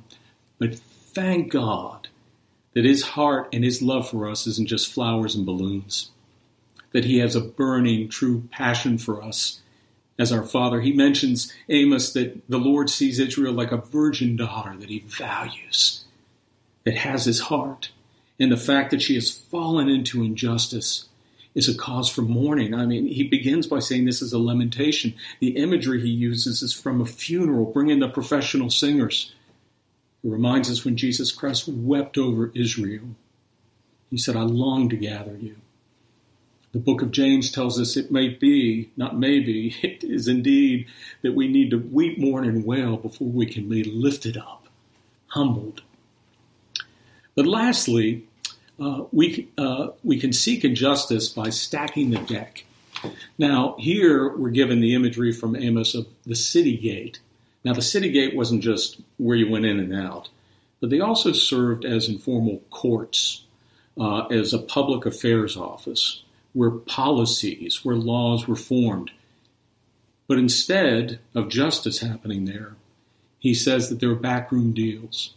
But 0.59 0.79
thank 0.79 1.51
God 1.51 2.09
that 2.75 2.85
His 2.85 3.03
heart 3.03 3.49
and 3.53 3.65
His 3.65 3.81
love 3.83 4.09
for 4.09 4.29
us 4.29 4.47
isn't 4.47 4.69
just 4.69 4.93
flowers 4.93 5.35
and 5.35 5.47
balloons, 5.47 6.11
that 6.93 7.07
He 7.07 7.19
has 7.19 7.35
a 7.35 7.41
burning, 7.41 8.09
true 8.09 8.47
passion 8.51 8.99
for 8.99 9.23
us 9.23 9.63
as 10.19 10.31
our 10.31 10.45
Father. 10.45 10.81
He 10.83 10.93
mentions 10.93 11.53
Amos 11.69 12.13
that 12.13 12.49
the 12.49 12.59
Lord 12.59 12.91
sees 12.91 13.19
Israel 13.19 13.55
like 13.55 13.73
a 13.73 13.79
virgin 13.79 14.37
daughter 14.37 14.77
that 14.77 14.91
He 14.91 15.01
values 15.01 16.05
that 16.87 16.97
has 16.97 17.25
his 17.25 17.41
heart. 17.41 17.91
And 18.39 18.51
the 18.51 18.57
fact 18.57 18.91
that 18.93 19.03
she 19.03 19.15
has 19.15 19.31
fallen 19.31 19.89
into 19.89 20.23
injustice 20.23 21.09
is 21.57 21.69
a 21.69 21.77
cause 21.77 22.09
for 22.09 22.23
mourning. 22.23 22.75
I 22.75 22.87
mean, 22.87 23.07
he 23.07 23.25
begins 23.25 23.67
by 23.67 23.81
saying 23.81 24.05
this 24.05 24.23
is 24.23 24.33
a 24.33 24.39
lamentation. 24.39 25.15
The 25.41 25.57
imagery 25.57 26.01
he 26.01 26.11
uses 26.11 26.63
is 26.63 26.73
from 26.73 27.01
a 27.01 27.07
funeral, 27.07 27.65
bringing 27.65 27.99
the 27.99 28.09
professional 28.09 28.71
singers. 28.71 29.35
It 30.23 30.31
reminds 30.31 30.71
us 30.71 30.85
when 30.85 30.97
Jesus 30.97 31.33
Christ 31.33 31.67
wept 31.67 32.19
over 32.19 32.53
Israel. 32.55 33.17
He 34.11 34.19
said, 34.19 34.37
I 34.37 34.43
long 34.43 34.89
to 34.91 34.97
gather 34.97 35.37
you. 35.37 35.57
The 36.73 36.79
book 36.79 37.01
of 37.01 37.11
James 37.11 37.51
tells 37.51 37.81
us 37.81 37.97
it 37.97 38.13
may 38.13 38.29
be, 38.29 38.91
not 38.97 39.19
maybe, 39.19 39.75
it 39.83 40.05
is 40.05 40.29
indeed 40.29 40.87
that 41.23 41.35
we 41.35 41.49
need 41.49 41.71
to 41.71 41.79
weep, 41.79 42.19
mourn, 42.19 42.47
and 42.47 42.65
wail 42.67 42.99
before 42.99 43.29
we 43.29 43.47
can 43.47 43.69
be 43.69 43.83
lifted 43.83 44.37
up, 44.37 44.69
humbled, 45.29 45.81
but 47.37 47.47
lastly, 47.47 48.27
uh, 48.81 49.05
we, 49.13 49.49
uh, 49.57 49.89
we 50.05 50.19
can 50.19 50.33
seek 50.33 50.65
injustice 50.65 51.29
by 51.29 51.51
stacking 51.51 52.11
the 52.11 52.19
deck. 52.19 52.65
Now, 53.39 53.77
here 53.79 54.35
we're 54.37 54.51
given 54.51 54.81
the 54.81 54.95
imagery 54.95 55.33
from 55.33 55.57
Amos 55.57 55.95
of 55.95 56.07
the 56.25 56.35
city 56.35 56.77
gate. 56.77 57.21
Now, 57.65 57.73
the 57.73 57.83
city 57.83 58.11
gate 58.11 58.35
wasn't 58.35 58.63
just 58.63 59.01
where 59.19 59.37
you 59.37 59.51
went 59.51 59.67
in 59.67 59.81
and 59.81 59.95
out, 59.95 60.29
but 60.81 60.91
they 60.91 61.01
also 61.01 61.33
served 61.33 61.85
as 61.85 62.09
informal 62.09 62.63
courts, 62.71 63.45
uh, 63.99 64.27
as 64.27 64.53
a 64.53 64.59
public 64.59 65.07
affairs 65.07 65.57
office, 65.57 66.23
where 66.53 66.71
policies, 66.71 67.85
where 67.85 67.97
laws 67.97 68.47
were 68.47 68.57
formed. 68.57 69.11
But 70.29 70.39
instead 70.39 71.19
of 71.35 71.49
justice 71.49 72.01
happening 72.01 72.45
there, 72.45 72.77
he 73.39 73.55
says 73.55 73.89
that 73.89 74.01
there 74.01 74.11
are 74.11 74.17
backroom 74.17 74.73
deals 74.73 75.35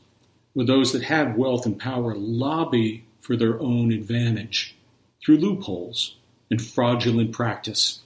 where 0.53 0.65
those 0.65 0.93
that 0.93 1.03
have 1.03 1.35
wealth 1.35 1.65
and 1.65 1.79
power 1.79 2.15
lobby 2.15 3.05
for 3.29 3.37
their 3.37 3.59
own 3.59 3.91
advantage 3.91 4.75
through 5.23 5.37
loopholes 5.37 6.15
and 6.49 6.59
fraudulent 6.59 7.31
practice. 7.31 7.99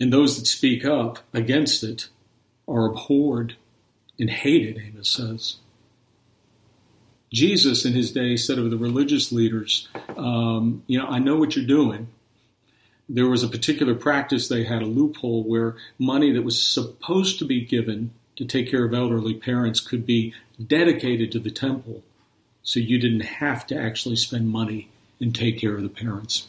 And 0.00 0.12
those 0.12 0.36
that 0.36 0.46
speak 0.48 0.84
up 0.84 1.20
against 1.32 1.84
it 1.84 2.08
are 2.66 2.86
abhorred 2.86 3.54
and 4.18 4.28
hated, 4.28 4.82
Amos 4.84 5.08
says. 5.08 5.58
Jesus 7.32 7.84
in 7.84 7.92
his 7.92 8.10
day 8.10 8.34
said 8.34 8.58
of 8.58 8.72
the 8.72 8.76
religious 8.76 9.30
leaders, 9.30 9.86
um, 10.16 10.82
You 10.88 10.98
know, 10.98 11.06
I 11.06 11.20
know 11.20 11.36
what 11.36 11.54
you're 11.54 11.64
doing. 11.64 12.08
There 13.08 13.28
was 13.28 13.44
a 13.44 13.48
particular 13.48 13.94
practice, 13.94 14.48
they 14.48 14.64
had 14.64 14.82
a 14.82 14.86
loophole 14.86 15.44
where 15.44 15.76
money 15.96 16.32
that 16.32 16.42
was 16.42 16.60
supposed 16.60 17.38
to 17.38 17.44
be 17.44 17.64
given 17.64 18.10
to 18.34 18.44
take 18.44 18.68
care 18.68 18.84
of 18.84 18.94
elderly 18.94 19.34
parents 19.34 19.78
could 19.78 20.04
be 20.04 20.34
dedicated 20.66 21.30
to 21.30 21.38
the 21.38 21.52
temple 21.52 22.02
so 22.68 22.80
you 22.80 22.98
didn't 22.98 23.20
have 23.20 23.66
to 23.66 23.74
actually 23.74 24.16
spend 24.16 24.46
money 24.46 24.90
and 25.20 25.34
take 25.34 25.58
care 25.58 25.74
of 25.74 25.82
the 25.82 25.88
parents. 25.88 26.48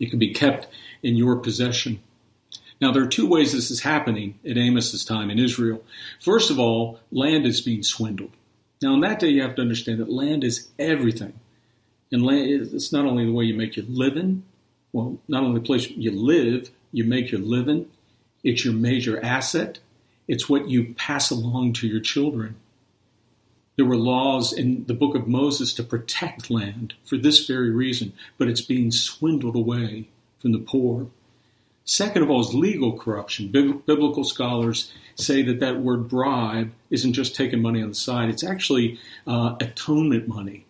It 0.00 0.06
could 0.06 0.18
be 0.18 0.32
kept 0.32 0.68
in 1.02 1.16
your 1.16 1.36
possession. 1.36 2.00
Now, 2.80 2.92
there 2.92 3.02
are 3.02 3.08
two 3.08 3.28
ways 3.28 3.52
this 3.52 3.70
is 3.70 3.82
happening 3.82 4.38
at 4.48 4.56
Amos's 4.56 5.04
time 5.04 5.28
in 5.28 5.38
Israel. 5.38 5.84
First 6.18 6.50
of 6.50 6.58
all, 6.58 6.98
land 7.12 7.44
is 7.44 7.60
being 7.60 7.82
swindled. 7.82 8.30
Now, 8.80 8.94
on 8.94 9.02
that 9.02 9.18
day, 9.18 9.28
you 9.28 9.42
have 9.42 9.54
to 9.56 9.60
understand 9.60 10.00
that 10.00 10.08
land 10.08 10.44
is 10.44 10.68
everything. 10.78 11.38
And 12.10 12.24
land, 12.24 12.48
it's 12.72 12.90
not 12.90 13.04
only 13.04 13.26
the 13.26 13.32
way 13.32 13.44
you 13.44 13.54
make 13.54 13.76
your 13.76 13.84
living, 13.86 14.44
well, 14.94 15.18
not 15.28 15.42
only 15.42 15.60
the 15.60 15.66
place 15.66 15.90
you 15.90 16.10
live, 16.10 16.70
you 16.90 17.04
make 17.04 17.30
your 17.30 17.42
living, 17.42 17.86
it's 18.42 18.64
your 18.64 18.72
major 18.72 19.22
asset, 19.22 19.78
it's 20.26 20.48
what 20.48 20.70
you 20.70 20.94
pass 20.94 21.30
along 21.30 21.74
to 21.74 21.86
your 21.86 22.00
children. 22.00 22.56
There 23.78 23.86
were 23.86 23.96
laws 23.96 24.52
in 24.52 24.86
the 24.86 24.92
book 24.92 25.14
of 25.14 25.28
Moses 25.28 25.72
to 25.74 25.84
protect 25.84 26.50
land 26.50 26.94
for 27.04 27.16
this 27.16 27.46
very 27.46 27.70
reason, 27.70 28.12
but 28.36 28.48
it's 28.48 28.60
being 28.60 28.90
swindled 28.90 29.54
away 29.54 30.08
from 30.40 30.50
the 30.50 30.58
poor. 30.58 31.06
Second 31.84 32.24
of 32.24 32.28
all 32.28 32.40
is 32.40 32.52
legal 32.52 32.98
corruption. 32.98 33.52
biblical 33.52 34.24
scholars 34.24 34.92
say 35.14 35.42
that 35.42 35.60
that 35.60 35.78
word 35.78 36.08
bribe 36.08 36.72
isn't 36.90 37.12
just 37.12 37.36
taking 37.36 37.62
money 37.62 37.80
on 37.80 37.90
the 37.90 37.94
side, 37.94 38.28
it's 38.28 38.42
actually 38.42 38.98
uh, 39.28 39.54
atonement 39.60 40.26
money. 40.26 40.66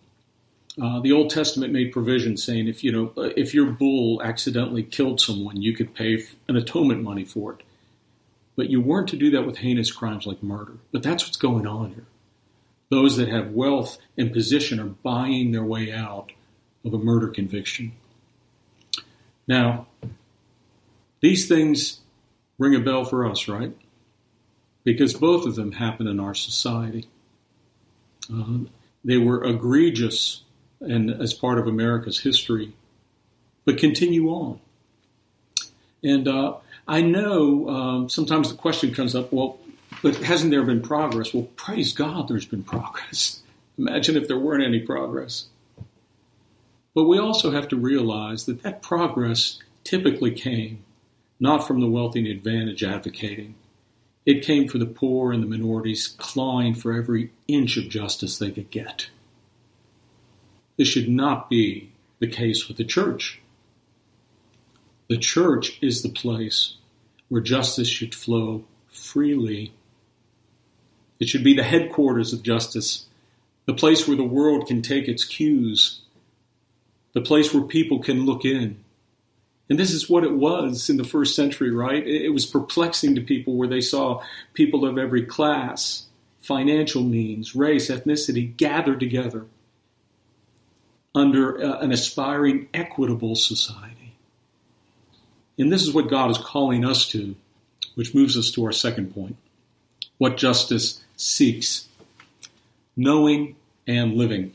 Uh, 0.79 0.99
the 0.99 1.11
Old 1.11 1.31
Testament 1.31 1.73
made 1.73 1.91
provision 1.91 2.37
saying 2.37 2.67
if 2.67 2.83
you 2.83 2.91
know 2.91 3.11
if 3.35 3.55
your 3.55 3.71
bull 3.71 4.21
accidentally 4.21 4.83
killed 4.83 5.19
someone, 5.19 5.59
you 5.59 5.75
could 5.75 5.95
pay 5.95 6.23
an 6.47 6.55
atonement 6.55 7.01
money 7.01 7.25
for 7.25 7.53
it. 7.53 7.63
But 8.55 8.69
you 8.69 8.79
weren't 8.79 9.09
to 9.09 9.17
do 9.17 9.31
that 9.31 9.47
with 9.47 9.57
heinous 9.57 9.91
crimes 9.91 10.27
like 10.27 10.43
murder. 10.43 10.73
But 10.91 11.01
that's 11.01 11.25
what's 11.25 11.37
going 11.37 11.65
on 11.65 11.95
here. 11.95 12.05
Those 12.89 13.17
that 13.17 13.29
have 13.29 13.51
wealth 13.51 13.97
and 14.17 14.33
position 14.33 14.79
are 14.79 14.85
buying 14.85 15.51
their 15.51 15.63
way 15.63 15.91
out 15.91 16.31
of 16.83 16.93
a 16.93 16.97
murder 16.97 17.27
conviction. 17.27 17.91
Now, 19.47 19.87
these 21.21 21.47
things 21.47 21.99
ring 22.57 22.75
a 22.75 22.79
bell 22.79 23.05
for 23.05 23.25
us, 23.25 23.47
right? 23.47 23.75
Because 24.83 25.13
both 25.13 25.45
of 25.45 25.55
them 25.55 25.73
happen 25.73 26.07
in 26.07 26.19
our 26.19 26.33
society. 26.33 27.07
Uh, 28.33 28.59
they 29.03 29.17
were 29.17 29.43
egregious 29.43 30.43
and 30.81 31.09
as 31.09 31.33
part 31.33 31.59
of 31.59 31.67
America's 31.67 32.19
history, 32.19 32.73
but 33.65 33.77
continue 33.77 34.29
on. 34.29 34.59
And 36.03 36.27
uh, 36.27 36.55
I 36.87 37.01
know 37.01 37.69
um, 37.69 38.09
sometimes 38.09 38.49
the 38.49 38.57
question 38.57 38.93
comes 38.93 39.15
up, 39.15 39.33
well, 39.33 39.59
but 40.01 40.15
hasn't 40.17 40.51
there 40.51 40.63
been 40.63 40.81
progress? 40.81 41.33
Well, 41.33 41.49
praise 41.55 41.93
God, 41.93 42.27
there's 42.27 42.45
been 42.45 42.63
progress. 42.63 43.41
Imagine 43.77 44.17
if 44.17 44.27
there 44.27 44.39
weren't 44.39 44.63
any 44.63 44.79
progress. 44.79 45.47
But 46.93 47.05
we 47.05 47.17
also 47.17 47.51
have 47.51 47.67
to 47.69 47.77
realize 47.77 48.45
that 48.45 48.63
that 48.63 48.81
progress 48.81 49.59
typically 49.83 50.31
came 50.31 50.83
not 51.39 51.65
from 51.65 51.79
the 51.79 51.87
wealthy 51.87 52.19
and 52.19 52.27
advantage 52.27 52.83
advocating. 52.83 53.55
It 54.25 54.43
came 54.43 54.67
for 54.67 54.77
the 54.77 54.85
poor 54.85 55.31
and 55.31 55.41
the 55.41 55.47
minorities 55.47 56.07
clawing 56.07 56.75
for 56.75 56.93
every 56.93 57.31
inch 57.47 57.77
of 57.77 57.89
justice 57.89 58.37
they 58.37 58.51
could 58.51 58.69
get. 58.69 59.09
This 60.77 60.87
should 60.87 61.09
not 61.09 61.49
be 61.49 61.91
the 62.19 62.27
case 62.27 62.67
with 62.67 62.77
the 62.77 62.83
church. 62.83 63.41
The 65.07 65.17
church 65.17 65.79
is 65.81 66.01
the 66.01 66.09
place 66.09 66.75
where 67.29 67.41
justice 67.41 67.87
should 67.87 68.13
flow 68.13 68.65
freely. 68.91 69.73
It 71.19 71.27
should 71.27 71.43
be 71.43 71.53
the 71.53 71.63
headquarters 71.63 72.33
of 72.33 72.43
justice, 72.43 73.05
the 73.65 73.73
place 73.73 74.07
where 74.07 74.17
the 74.17 74.23
world 74.23 74.67
can 74.67 74.81
take 74.81 75.07
its 75.07 75.25
cues, 75.25 76.01
the 77.13 77.21
place 77.21 77.53
where 77.53 77.63
people 77.63 77.99
can 77.99 78.25
look 78.25 78.45
in. 78.45 78.83
And 79.69 79.77
this 79.77 79.91
is 79.91 80.09
what 80.09 80.23
it 80.23 80.33
was 80.33 80.89
in 80.89 80.97
the 80.97 81.03
first 81.03 81.35
century, 81.35 81.71
right? 81.71 82.05
It 82.07 82.33
was 82.33 82.45
perplexing 82.45 83.15
to 83.15 83.21
people 83.21 83.55
where 83.55 83.67
they 83.67 83.81
saw 83.81 84.23
people 84.53 84.85
of 84.85 84.97
every 84.97 85.25
class, 85.25 86.05
financial 86.41 87.03
means, 87.03 87.55
race, 87.55 87.89
ethnicity 87.89 88.55
gathered 88.57 88.99
together 88.99 89.45
under 91.13 91.61
uh, 91.63 91.79
an 91.79 91.91
aspiring, 91.91 92.67
equitable 92.73 93.35
society. 93.35 94.13
And 95.59 95.71
this 95.71 95.83
is 95.83 95.93
what 95.93 96.09
God 96.09 96.31
is 96.31 96.37
calling 96.37 96.85
us 96.85 97.07
to, 97.09 97.35
which 97.95 98.15
moves 98.15 98.37
us 98.37 98.51
to 98.51 98.63
our 98.65 98.71
second 98.71 99.13
point. 99.13 99.35
what 100.19 100.37
justice 100.37 101.01
seeks 101.19 101.87
knowing 102.95 103.55
and 103.85 104.13
living. 104.13 104.53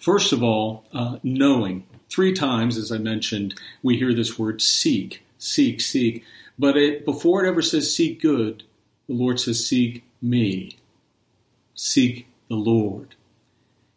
First 0.00 0.32
of 0.32 0.42
all, 0.42 0.84
uh, 0.92 1.18
knowing. 1.22 1.84
Three 2.10 2.32
times, 2.32 2.76
as 2.76 2.90
I 2.90 2.98
mentioned, 2.98 3.54
we 3.82 3.96
hear 3.96 4.12
this 4.12 4.38
word 4.38 4.60
seek, 4.60 5.22
seek, 5.38 5.80
seek. 5.80 6.24
But 6.58 6.76
it, 6.76 7.04
before 7.04 7.44
it 7.44 7.48
ever 7.48 7.62
says 7.62 7.94
seek 7.94 8.20
good, 8.20 8.64
the 9.06 9.14
Lord 9.14 9.40
says 9.40 9.66
seek 9.66 10.04
me. 10.20 10.76
Seek 11.74 12.26
the 12.48 12.56
Lord. 12.56 13.14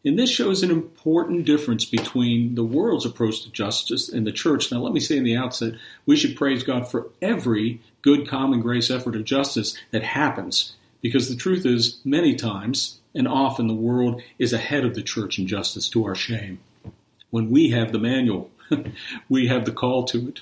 And 0.05 0.19
this 0.19 0.29
shows 0.29 0.61
an 0.61 0.69
important 0.69 1.45
difference 1.45 1.83
between 1.83 2.53
the 2.53 2.63
world's 2.63 3.07
approach 3.07 3.41
to 3.41 3.51
justice 3.51 4.07
and 4.07 4.25
the 4.25 4.31
church. 4.31 4.71
Now, 4.71 4.77
let 4.77 4.93
me 4.93 4.99
say 4.99 5.17
in 5.17 5.23
the 5.23 5.35
outset, 5.35 5.73
we 6.05 6.15
should 6.15 6.37
praise 6.37 6.63
God 6.63 6.89
for 6.89 7.07
every 7.23 7.81
good 8.03 8.27
common 8.27 8.61
grace 8.61 8.91
effort 8.91 9.15
of 9.15 9.23
justice 9.23 9.75
that 9.89 10.03
happens, 10.03 10.75
because 11.05 11.29
the 11.29 11.35
truth 11.35 11.67
is, 11.67 11.99
many 12.03 12.33
times 12.33 12.99
and 13.13 13.27
often 13.27 13.67
the 13.67 13.75
world 13.75 14.23
is 14.39 14.53
ahead 14.53 14.83
of 14.83 14.95
the 14.95 15.03
church 15.03 15.37
in 15.37 15.45
justice 15.45 15.87
to 15.87 16.03
our 16.03 16.15
shame. 16.15 16.57
When 17.29 17.51
we 17.51 17.69
have 17.69 17.91
the 17.91 17.99
manual, 17.99 18.49
we 19.29 19.45
have 19.45 19.65
the 19.65 19.71
call 19.71 20.05
to 20.05 20.29
it. 20.29 20.41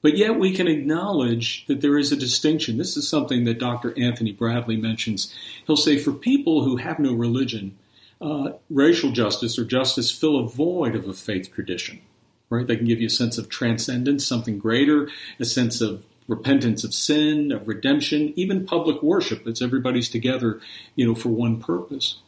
But 0.00 0.16
yet 0.16 0.38
we 0.38 0.54
can 0.54 0.68
acknowledge 0.68 1.66
that 1.66 1.80
there 1.80 1.98
is 1.98 2.12
a 2.12 2.16
distinction. 2.16 2.78
This 2.78 2.96
is 2.96 3.08
something 3.08 3.42
that 3.46 3.58
Dr. 3.58 3.98
Anthony 3.98 4.30
Bradley 4.30 4.76
mentions. 4.76 5.34
He'll 5.66 5.76
say, 5.76 5.98
for 5.98 6.12
people 6.12 6.62
who 6.62 6.76
have 6.76 7.00
no 7.00 7.12
religion, 7.12 7.76
uh, 8.20 8.52
racial 8.70 9.10
justice 9.10 9.58
or 9.58 9.64
justice 9.64 10.12
fill 10.12 10.38
a 10.38 10.46
void 10.46 10.94
of 10.94 11.08
a 11.08 11.14
faith 11.14 11.52
tradition. 11.52 12.00
Right? 12.48 12.64
They 12.64 12.76
can 12.76 12.86
give 12.86 13.00
you 13.00 13.08
a 13.08 13.10
sense 13.10 13.38
of 13.38 13.48
transcendence, 13.48 14.24
something 14.24 14.56
greater, 14.56 15.08
a 15.40 15.44
sense 15.44 15.80
of 15.80 16.04
repentance 16.26 16.84
of 16.84 16.94
sin, 16.94 17.52
of 17.52 17.68
redemption, 17.68 18.32
even 18.36 18.66
public 18.66 19.02
worship. 19.02 19.46
It's 19.46 19.62
everybody's 19.62 20.08
together, 20.08 20.60
you 20.94 21.06
know, 21.06 21.14
for 21.14 21.28
one 21.28 21.60
purpose. 21.60 22.18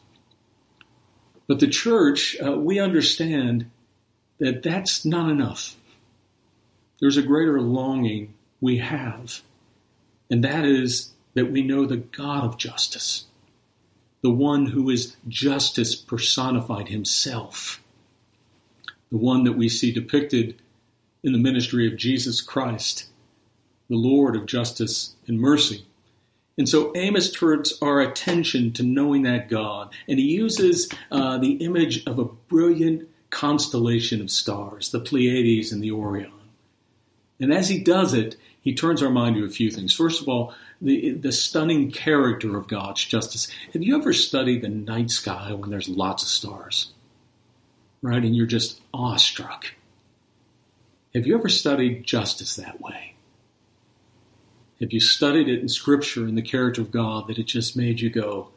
But 1.47 1.59
the 1.59 1.67
church, 1.67 2.35
uh, 2.39 2.57
we 2.57 2.79
understand 2.79 3.69
that 4.39 4.63
that's 4.63 5.05
not 5.05 5.31
enough. 5.31 5.75
There's 6.99 7.17
a 7.17 7.23
greater 7.23 7.61
longing 7.61 8.33
we 8.59 8.77
have, 8.79 9.41
and 10.29 10.43
that 10.43 10.65
is 10.65 11.11
that 11.35 11.51
we 11.51 11.61
know 11.61 11.85
the 11.85 11.97
God 11.97 12.43
of 12.43 12.57
justice 12.57 13.25
the 14.21 14.29
one 14.29 14.65
who 14.65 14.89
is 14.89 15.15
justice 15.27 15.95
personified 15.95 16.89
himself, 16.89 17.81
the 19.09 19.17
one 19.17 19.43
that 19.43 19.53
we 19.53 19.69
see 19.69 19.91
depicted 19.91 20.61
in 21.23 21.31
the 21.31 21.37
ministry 21.37 21.87
of 21.87 21.97
Jesus 21.97 22.41
Christ, 22.41 23.07
the 23.89 23.95
Lord 23.95 24.35
of 24.35 24.45
justice 24.45 25.15
and 25.27 25.39
mercy. 25.39 25.85
And 26.57 26.67
so 26.67 26.91
Amos 26.95 27.31
turns 27.31 27.77
our 27.81 28.01
attention 28.01 28.73
to 28.73 28.83
knowing 28.83 29.23
that 29.23 29.49
God, 29.49 29.93
and 30.07 30.17
he 30.17 30.25
uses 30.25 30.89
uh, 31.11 31.37
the 31.37 31.53
image 31.53 32.05
of 32.07 32.17
a 32.17 32.25
brilliant 32.25 33.07
constellation 33.29 34.21
of 34.21 34.31
stars, 34.31 34.89
the 34.89 34.99
Pleiades 34.99 35.71
and 35.71 35.83
the 35.83 35.91
Orion. 35.91 36.31
And 37.39 37.53
as 37.53 37.69
he 37.69 37.83
does 37.83 38.13
it, 38.13 38.35
he 38.61 38.73
turns 38.73 39.03
our 39.03 39.09
mind 39.09 39.35
to 39.35 39.45
a 39.45 39.49
few 39.49 39.69
things. 39.69 39.93
First 39.93 40.21
of 40.21 40.27
all, 40.27 40.53
the, 40.81 41.11
the 41.11 41.31
stunning 41.31 41.91
character 41.91 42.57
of 42.57 42.67
God's 42.67 43.03
justice. 43.03 43.47
Have 43.73 43.83
you 43.83 43.97
ever 43.97 44.13
studied 44.13 44.61
the 44.61 44.69
night 44.69 45.11
sky 45.11 45.53
when 45.53 45.69
there's 45.69 45.89
lots 45.89 46.23
of 46.23 46.29
stars? 46.29 46.91
Right? 48.01 48.23
And 48.23 48.35
you're 48.35 48.45
just 48.45 48.81
awestruck. 48.93 49.73
Have 51.13 51.25
you 51.25 51.37
ever 51.37 51.49
studied 51.49 52.03
justice 52.03 52.55
that 52.57 52.81
way? 52.81 53.15
Have 54.79 54.93
you 54.93 54.99
studied 54.99 55.49
it 55.49 55.59
in 55.59 55.69
Scripture 55.69 56.27
in 56.27 56.35
the 56.35 56.41
character 56.41 56.81
of 56.81 56.91
God 56.91 57.27
that 57.27 57.39
it 57.39 57.45
just 57.45 57.75
made 57.75 57.99
you 57.99 58.09
go, 58.09 58.49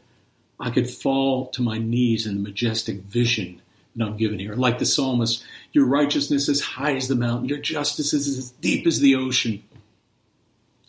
I 0.59 0.71
could 0.71 0.89
fall 0.89 1.47
to 1.49 1.63
my 1.63 1.79
knees 1.79 2.27
in 2.27 2.35
the 2.35 2.43
majestic 2.43 3.01
vision 3.01 3.63
that 3.97 4.07
I'm 4.07 4.17
given 4.17 4.39
here? 4.39 4.55
Like 4.55 4.79
the 4.79 4.87
psalmist, 4.87 5.43
your 5.73 5.87
righteousness 5.87 6.49
is 6.49 6.61
high 6.61 6.97
as 6.97 7.09
the 7.09 7.15
mountain, 7.15 7.49
your 7.49 7.59
justice 7.59 8.13
is 8.13 8.29
as 8.39 8.51
deep 8.51 8.87
as 8.87 9.01
the 9.01 9.15
ocean 9.15 9.63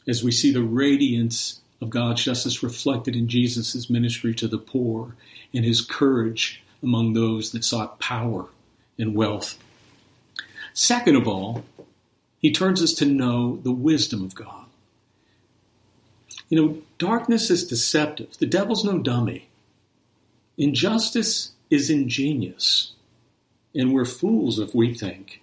as 0.07 0.23
we 0.23 0.31
see 0.31 0.51
the 0.51 0.63
radiance 0.63 1.61
of 1.81 1.89
God's 1.89 2.23
justice 2.23 2.63
reflected 2.63 3.15
in 3.15 3.27
Jesus' 3.27 3.89
ministry 3.89 4.33
to 4.35 4.47
the 4.47 4.57
poor 4.57 5.15
and 5.53 5.65
his 5.65 5.81
courage 5.81 6.61
among 6.83 7.13
those 7.13 7.51
that 7.51 7.63
sought 7.63 7.99
power 7.99 8.47
and 8.97 9.15
wealth. 9.15 9.57
Second 10.73 11.15
of 11.15 11.27
all, 11.27 11.63
he 12.39 12.51
turns 12.51 12.81
us 12.81 12.93
to 12.93 13.05
know 13.05 13.57
the 13.57 13.71
wisdom 13.71 14.23
of 14.23 14.35
God. 14.35 14.61
You 16.51 16.61
know, 16.61 16.81
darkness 16.97 17.49
is 17.49 17.65
deceptive. 17.65 18.37
The 18.37 18.45
devil's 18.45 18.83
no 18.83 18.99
dummy. 18.99 19.47
Injustice 20.57 21.53
is 21.69 21.89
ingenious. 21.89 22.91
And 23.73 23.93
we're 23.93 24.03
fools 24.03 24.59
if 24.59 24.75
we 24.75 24.93
think 24.93 25.41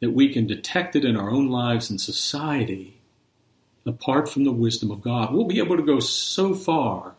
that 0.00 0.10
we 0.10 0.30
can 0.30 0.46
detect 0.46 0.94
it 0.94 1.06
in 1.06 1.16
our 1.16 1.30
own 1.30 1.48
lives 1.48 1.88
and 1.88 1.98
society 1.98 2.98
apart 3.86 4.28
from 4.28 4.44
the 4.44 4.52
wisdom 4.52 4.90
of 4.90 5.00
God. 5.00 5.32
We'll 5.32 5.46
be 5.46 5.60
able 5.60 5.78
to 5.78 5.82
go 5.82 5.98
so 5.98 6.54
far 6.54 7.14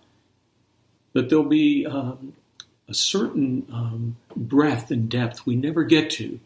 that 1.13 1.29
there'll 1.29 1.45
be 1.45 1.87
um, 1.87 2.33
a 2.87 2.93
certain 2.93 3.65
um, 3.73 4.17
breadth 4.35 4.91
and 4.91 5.09
depth 5.09 5.47
we 5.47 5.55
never 5.55 5.83
get 5.83 6.11
to 6.11 6.39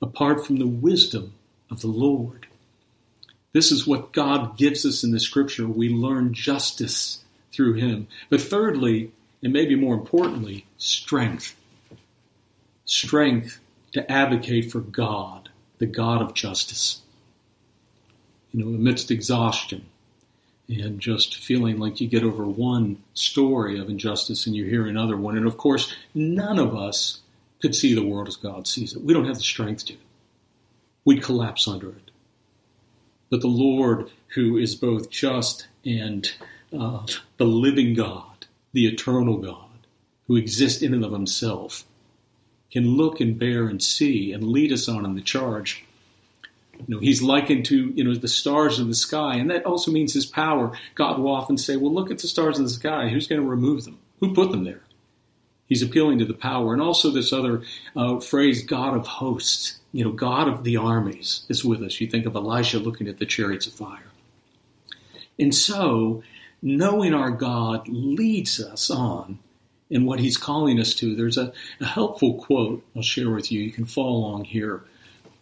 apart 0.00 0.46
from 0.46 0.56
the 0.56 0.66
wisdom 0.66 1.34
of 1.70 1.82
the 1.82 1.88
Lord. 1.88 2.45
This 3.56 3.72
is 3.72 3.86
what 3.86 4.12
God 4.12 4.58
gives 4.58 4.84
us 4.84 5.02
in 5.02 5.12
the 5.12 5.18
scripture. 5.18 5.66
We 5.66 5.88
learn 5.88 6.34
justice 6.34 7.24
through 7.52 7.72
Him. 7.72 8.06
But 8.28 8.42
thirdly, 8.42 9.12
and 9.42 9.50
maybe 9.50 9.74
more 9.74 9.94
importantly, 9.94 10.66
strength. 10.76 11.56
Strength 12.84 13.58
to 13.92 14.12
advocate 14.12 14.70
for 14.70 14.80
God, 14.80 15.48
the 15.78 15.86
God 15.86 16.20
of 16.20 16.34
justice 16.34 17.00
you 18.52 18.62
know, 18.62 18.74
amidst 18.74 19.10
exhaustion 19.10 19.86
and 20.68 21.00
just 21.00 21.36
feeling 21.36 21.78
like 21.78 21.98
you 21.98 22.08
get 22.08 22.24
over 22.24 22.44
one 22.44 23.02
story 23.14 23.80
of 23.80 23.88
injustice 23.88 24.46
and 24.46 24.54
you 24.54 24.66
hear 24.66 24.86
another 24.86 25.16
one. 25.16 25.34
And 25.34 25.46
of 25.46 25.56
course, 25.56 25.94
none 26.14 26.58
of 26.58 26.76
us 26.76 27.22
could 27.62 27.74
see 27.74 27.94
the 27.94 28.04
world 28.04 28.28
as 28.28 28.36
God 28.36 28.66
sees 28.66 28.94
it. 28.94 29.00
We 29.00 29.14
don't 29.14 29.24
have 29.24 29.38
the 29.38 29.42
strength 29.42 29.86
to. 29.86 29.96
We'd 31.06 31.22
collapse 31.22 31.66
under 31.66 31.88
it. 31.88 32.05
But 33.30 33.40
the 33.40 33.48
Lord, 33.48 34.10
who 34.34 34.56
is 34.56 34.74
both 34.74 35.10
just 35.10 35.66
and 35.84 36.30
uh, 36.72 37.06
the 37.36 37.44
living 37.44 37.94
God, 37.94 38.46
the 38.72 38.86
eternal 38.86 39.38
God, 39.38 39.86
who 40.26 40.36
exists 40.36 40.82
in 40.82 40.94
and 40.94 41.04
of 41.04 41.12
himself, 41.12 41.84
can 42.70 42.96
look 42.96 43.20
and 43.20 43.38
bear 43.38 43.66
and 43.66 43.82
see 43.82 44.32
and 44.32 44.44
lead 44.44 44.72
us 44.72 44.88
on 44.88 45.04
in 45.04 45.14
the 45.14 45.22
charge 45.22 45.86
you 46.86 46.94
know, 46.94 47.00
he's 47.00 47.22
likened 47.22 47.64
to, 47.66 47.92
you 47.94 48.04
know, 48.04 48.14
the 48.14 48.28
stars 48.28 48.78
in 48.78 48.88
the 48.88 48.94
sky, 48.94 49.36
and 49.36 49.50
that 49.50 49.64
also 49.64 49.90
means 49.90 50.12
his 50.12 50.26
power. 50.26 50.72
God 50.94 51.18
will 51.18 51.34
often 51.34 51.56
say, 51.56 51.76
well, 51.76 51.92
look 51.92 52.10
at 52.10 52.18
the 52.18 52.28
stars 52.28 52.58
in 52.58 52.64
the 52.64 52.70
sky. 52.70 53.08
Who's 53.08 53.26
going 53.26 53.40
to 53.40 53.46
remove 53.48 53.84
them? 53.84 53.98
Who 54.20 54.34
put 54.34 54.50
them 54.50 54.64
there? 54.64 54.82
He's 55.66 55.82
appealing 55.82 56.18
to 56.18 56.24
the 56.24 56.34
power. 56.34 56.72
And 56.72 56.82
also 56.82 57.10
this 57.10 57.32
other 57.32 57.62
uh, 57.96 58.20
phrase, 58.20 58.62
God 58.62 58.96
of 58.96 59.06
hosts, 59.06 59.80
you 59.96 60.04
know, 60.04 60.12
God 60.12 60.46
of 60.46 60.62
the 60.62 60.76
armies 60.76 61.46
is 61.48 61.64
with 61.64 61.82
us. 61.82 62.00
You 62.00 62.06
think 62.06 62.26
of 62.26 62.36
Elijah 62.36 62.78
looking 62.78 63.08
at 63.08 63.18
the 63.18 63.24
chariots 63.24 63.66
of 63.66 63.72
fire. 63.72 64.10
And 65.38 65.54
so, 65.54 66.22
knowing 66.60 67.14
our 67.14 67.30
God 67.30 67.88
leads 67.88 68.60
us 68.60 68.90
on 68.90 69.38
in 69.88 70.04
what 70.04 70.20
he's 70.20 70.36
calling 70.36 70.78
us 70.78 70.94
to. 70.96 71.16
There's 71.16 71.38
a, 71.38 71.50
a 71.80 71.86
helpful 71.86 72.34
quote 72.34 72.84
I'll 72.94 73.00
share 73.00 73.30
with 73.30 73.50
you. 73.50 73.62
You 73.62 73.72
can 73.72 73.86
follow 73.86 74.16
along 74.16 74.44
here 74.44 74.82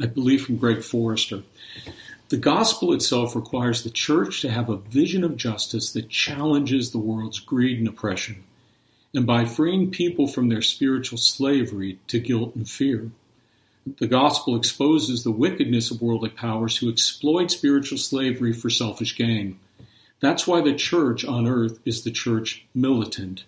I 0.01 0.07
believe 0.07 0.47
from 0.47 0.57
Greg 0.57 0.83
Forster. 0.83 1.43
The 2.29 2.37
gospel 2.37 2.93
itself 2.93 3.35
requires 3.35 3.83
the 3.83 3.91
church 3.91 4.41
to 4.43 4.51
have 4.51 4.69
a 4.69 4.77
vision 4.77 5.25
of 5.25 5.37
justice 5.37 5.93
that 5.93 6.09
challenges 6.09 6.91
the 6.91 6.99
world's 6.99 7.39
greed 7.39 7.79
and 7.79 7.89
oppression, 7.89 8.45
and 9.15 9.27
by 9.27 9.45
freeing 9.45 9.91
people 9.91 10.27
from 10.27 10.49
their 10.49 10.63
spiritual 10.63 11.19
slavery 11.19 11.99
to 12.09 12.19
guilt 12.21 12.55
and 12.55 12.69
fear. 12.69 13.11
The 13.87 14.07
gospel 14.07 14.57
exposes 14.57 15.25
the 15.25 15.31
wickedness 15.31 15.91
of 15.91 16.01
worldly 16.01 16.31
powers 16.31 16.77
who 16.77 16.91
exploit 16.91 17.51
spiritual 17.51 17.99
slavery 17.99 18.53
for 18.53 18.71
selfish 18.71 19.17
gain. 19.17 19.59
That's 20.21 20.47
why 20.47 20.63
the 20.63 20.75
church 20.75 21.25
on 21.25 21.47
earth 21.47 21.79
is 21.85 22.03
the 22.03 22.11
church 22.11 22.65
militant. 22.75 23.45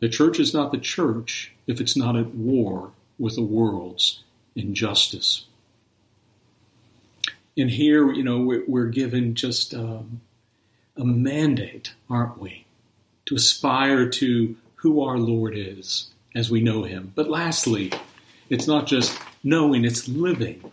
The 0.00 0.08
church 0.08 0.40
is 0.40 0.54
not 0.54 0.72
the 0.72 0.78
church 0.78 1.52
if 1.66 1.80
it's 1.80 1.96
not 1.96 2.16
at 2.16 2.34
war 2.34 2.92
with 3.18 3.34
the 3.34 3.42
world's 3.42 4.22
injustice. 4.54 5.44
And 7.58 7.70
here, 7.70 8.12
you 8.12 8.22
know, 8.22 8.62
we're, 8.66 8.86
given 8.86 9.34
just 9.34 9.74
um, 9.74 10.20
a 10.96 11.04
mandate, 11.04 11.94
aren't 12.10 12.38
we, 12.38 12.66
to 13.26 13.34
aspire 13.34 14.08
to 14.08 14.56
who 14.76 15.02
our 15.02 15.18
Lord 15.18 15.54
is 15.56 16.10
as 16.34 16.50
we 16.50 16.60
know 16.60 16.82
Him. 16.82 17.12
But 17.14 17.30
lastly, 17.30 17.92
it's 18.50 18.66
not 18.66 18.86
just 18.86 19.18
knowing, 19.46 19.84
it's 19.84 20.08
living. 20.08 20.72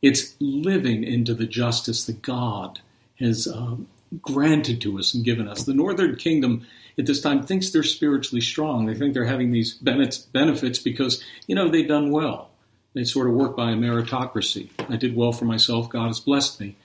It's 0.00 0.36
living 0.38 1.02
into 1.02 1.34
the 1.34 1.46
justice 1.46 2.04
that 2.04 2.22
God 2.22 2.80
has 3.18 3.48
um, 3.48 3.88
granted 4.22 4.80
to 4.82 4.98
us 4.98 5.12
and 5.12 5.24
given 5.24 5.48
us. 5.48 5.64
The 5.64 5.74
northern 5.74 6.14
kingdom 6.16 6.66
at 6.96 7.06
this 7.06 7.20
time 7.20 7.42
thinks 7.42 7.70
they're 7.70 7.82
spiritually 7.82 8.40
strong. 8.40 8.86
They 8.86 8.94
think 8.94 9.12
they're 9.12 9.24
having 9.24 9.50
these 9.50 9.74
benefits 9.74 10.78
because, 10.78 11.22
you 11.48 11.56
know, 11.56 11.68
they've 11.68 11.88
done 11.88 12.12
well. 12.12 12.50
They 12.94 13.02
sort 13.02 13.26
of 13.26 13.34
work 13.34 13.56
by 13.56 13.72
a 13.72 13.76
meritocracy. 13.76 14.70
I 14.88 14.96
did 14.96 15.16
well 15.16 15.32
for 15.32 15.44
myself, 15.44 15.88
God 15.90 16.06
has 16.06 16.20
blessed 16.20 16.60
me. 16.60 16.76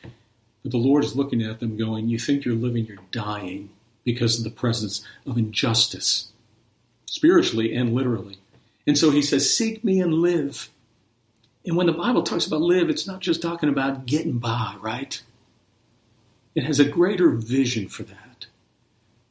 But 0.63 0.71
the 0.71 0.77
Lord 0.77 1.03
is 1.03 1.15
looking 1.15 1.43
at 1.43 1.59
them 1.59 1.77
going, 1.77 2.09
You 2.09 2.17
think 2.17 2.45
you're 2.45 2.55
living, 2.55 2.87
you're 2.87 2.97
dying 3.11 3.69
because 4.03 4.39
of 4.39 4.43
the 4.43 4.49
presence 4.49 5.05
of 5.27 5.37
injustice, 5.37 6.31
spiritually 7.05 7.75
and 7.75 7.93
literally. 7.93 8.39
And 8.87 8.97
so 8.97 9.11
he 9.11 9.21
says, 9.21 9.55
Seek 9.55 9.83
me 9.83 10.01
and 10.01 10.15
live. 10.15 10.71
And 11.69 11.77
when 11.77 11.85
the 11.85 11.93
Bible 11.93 12.23
talks 12.23 12.47
about 12.47 12.61
live, 12.61 12.89
it's 12.89 13.05
not 13.05 13.19
just 13.19 13.43
talking 13.43 13.69
about 13.69 14.07
getting 14.07 14.39
by, 14.39 14.75
right? 14.81 15.21
It 16.55 16.63
has 16.63 16.79
a 16.79 16.83
greater 16.83 17.29
vision 17.29 17.89
for 17.89 18.01
that. 18.01 18.47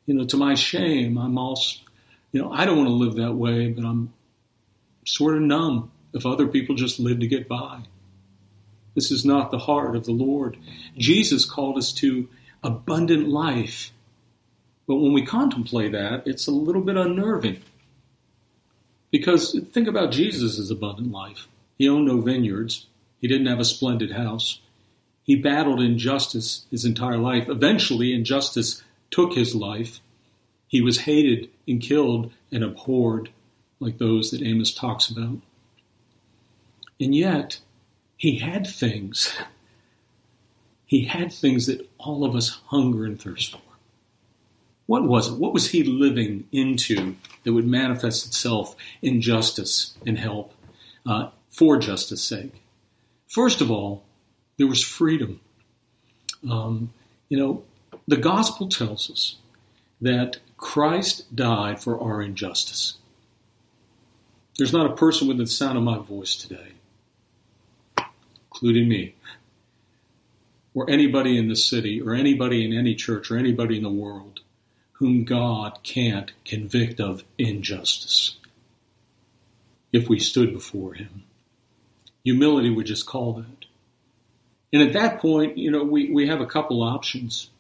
You 0.07 0.15
know, 0.15 0.25
to 0.25 0.37
my 0.37 0.55
shame, 0.55 1.19
I'm 1.19 1.37
also, 1.37 1.81
you 2.31 2.41
know, 2.41 2.53
I 2.53 2.65
don't 2.65 2.77
want 2.77 2.91
to 2.91 2.95
live 2.95 3.17
that 3.17 3.33
way, 3.33 3.71
but 3.71 3.85
I'm 3.85 4.13
sort 5.05 5.35
of 5.35 5.43
numb 5.43 5.91
if 6.15 6.27
other 6.27 6.47
people 6.47 6.77
just 6.77 7.01
live 7.01 7.19
to 7.19 7.27
get 7.27 7.49
by. 7.49 7.81
This 8.95 9.11
is 9.11 9.25
not 9.25 9.51
the 9.51 9.59
heart 9.59 9.97
of 9.97 10.05
the 10.05 10.13
Lord. 10.13 10.57
Jesus 10.97 11.45
called 11.45 11.77
us 11.77 11.93
to 11.95 12.29
abundant 12.63 13.27
life. 13.27 13.91
But 14.87 14.99
when 14.99 15.13
we 15.13 15.27
contemplate 15.27 15.91
that, 15.91 16.23
it's 16.29 16.47
a 16.47 16.53
little 16.53 16.83
bit 16.83 16.97
unnerving. 16.97 17.65
Because 19.11 19.59
think 19.73 19.89
about 19.89 20.13
Jesus' 20.13 20.71
abundant 20.71 21.11
life. 21.11 21.49
He 21.79 21.89
owned 21.89 22.07
no 22.07 22.21
vineyards. 22.21 22.87
He 23.21 23.29
didn't 23.29 23.47
have 23.47 23.61
a 23.61 23.65
splendid 23.65 24.13
house. 24.13 24.61
He 25.23 25.37
battled 25.37 25.81
injustice 25.81 26.67
his 26.71 26.85
entire 26.85 27.19
life. 27.19 27.49
Eventually, 27.49 28.13
injustice 28.13 28.83
took 29.11 29.35
his 29.35 29.55
life. 29.55 30.01
He 30.67 30.83
was 30.83 31.01
hated 31.01 31.49
and 31.67 31.81
killed 31.81 32.33
and 32.51 32.65
abhorred, 32.65 33.31
like 33.79 33.99
those 33.99 34.31
that 34.33 34.43
Amos 34.43 34.75
talks 34.75 35.09
about. 35.09 35.39
And 37.01 37.15
yet, 37.15 37.61
he 38.17 38.39
had 38.39 38.67
things. 38.67 39.35
He 40.87 41.05
had 41.05 41.31
things 41.31 41.67
that 41.67 41.87
all 41.99 42.25
of 42.25 42.35
us 42.35 42.63
hunger 42.69 43.05
and 43.05 43.21
thirst 43.21 43.53
for. 43.53 43.61
What 44.87 45.05
was 45.05 45.29
it? 45.29 45.35
What 45.35 45.53
was 45.53 45.69
he 45.69 45.85
living 45.85 46.49
into 46.51 47.15
that 47.45 47.53
would 47.53 47.67
manifest 47.67 48.25
itself 48.27 48.75
in 49.03 49.21
justice 49.21 49.95
and 50.07 50.19
help 50.19 50.55
uh, 51.05 51.29
for 51.59 51.77
justice 51.79 52.23
sake? 52.23 52.53
First 53.29 53.61
of 53.61 53.71
all, 53.71 54.05
there 54.57 54.67
was 54.67 54.83
freedom. 54.83 55.41
Um, 56.49 56.93
you 57.29 57.39
know, 57.39 57.65
the 58.07 58.17
gospel 58.17 58.69
tells 58.69 59.11
us 59.11 59.37
that 60.01 60.39
Christ 60.57 61.35
died 61.35 61.81
for 61.81 62.01
our 62.01 62.23
injustice. 62.23 62.97
There's 64.57 64.73
not 64.73 64.91
a 64.91 64.97
person 64.97 65.29
within 65.29 65.45
the 65.45 65.51
sound 65.51 65.77
of 65.77 65.85
my 65.85 65.99
voice 65.99 66.37
today 66.37 66.73
including 68.59 68.89
me, 68.89 69.15
or 70.75 70.91
anybody 70.91 71.39
in 71.39 71.49
the 71.49 71.55
city, 71.55 72.01
or 72.01 72.15
anybody 72.15 72.65
in 72.65 72.77
any 72.77 72.95
church, 72.95 73.31
or 73.31 73.37
anybody 73.37 73.77
in 73.77 73.83
the 73.85 73.91
world, 73.91 74.41
whom 74.93 75.25
God 75.25 75.79
can't 75.85 76.33
convict 76.45 77.01
of 77.01 77.23
injustice 77.39 78.37
if 79.93 80.09
we 80.09 80.19
stood 80.19 80.53
before 80.53 80.95
Him. 80.95 81.23
Humility 82.25 82.71
would 82.71 82.87
just 82.87 83.07
call 83.07 83.35
that. 83.35 83.67
And 84.73 84.83
at 84.83 84.93
that 84.93 85.21
point, 85.21 85.57
you 85.57 85.71
know, 85.71 85.85
we, 85.85 86.11
we 86.11 86.29
have 86.29 86.41
a 86.41 86.47
couple 86.47 86.83
options. 86.83 87.51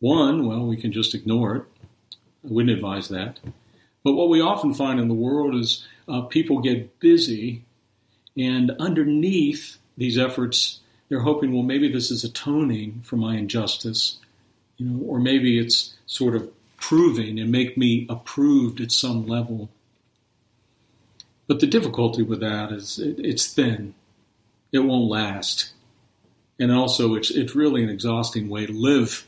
One, 0.00 0.46
well, 0.46 0.66
we 0.66 0.76
can 0.76 0.92
just 0.92 1.14
ignore 1.14 1.56
it. 1.56 1.62
I 2.44 2.48
wouldn't 2.52 2.74
advise 2.74 3.08
that. 3.08 3.40
But 4.02 4.12
what 4.12 4.28
we 4.28 4.42
often 4.42 4.74
find 4.74 5.00
in 5.00 5.08
the 5.08 5.14
world 5.14 5.54
is 5.54 5.86
uh, 6.06 6.22
people 6.22 6.60
get 6.60 7.00
busy, 7.00 7.64
and 8.36 8.72
underneath 8.78 9.78
these 9.96 10.18
efforts, 10.18 10.80
they're 11.08 11.20
hoping, 11.20 11.54
well, 11.54 11.62
maybe 11.62 11.90
this 11.90 12.10
is 12.10 12.24
atoning 12.24 13.00
for 13.04 13.16
my 13.16 13.36
injustice, 13.36 14.18
you 14.76 14.86
know, 14.86 15.06
or 15.06 15.18
maybe 15.18 15.58
it's 15.58 15.94
sort 16.04 16.34
of 16.34 16.50
proving 16.76 17.38
and 17.40 17.50
make 17.50 17.78
me 17.78 18.06
approved 18.10 18.80
at 18.82 18.92
some 18.92 19.26
level. 19.26 19.70
But 21.46 21.60
the 21.60 21.66
difficulty 21.66 22.22
with 22.22 22.40
that 22.40 22.72
is 22.72 22.98
it, 22.98 23.18
it's 23.18 23.52
thin. 23.52 23.94
It 24.72 24.80
won't 24.80 25.10
last. 25.10 25.72
And 26.58 26.72
also 26.72 27.14
it's 27.14 27.30
it's 27.30 27.54
really 27.54 27.82
an 27.82 27.90
exhausting 27.90 28.48
way 28.48 28.66
to 28.66 28.72
live, 28.72 29.26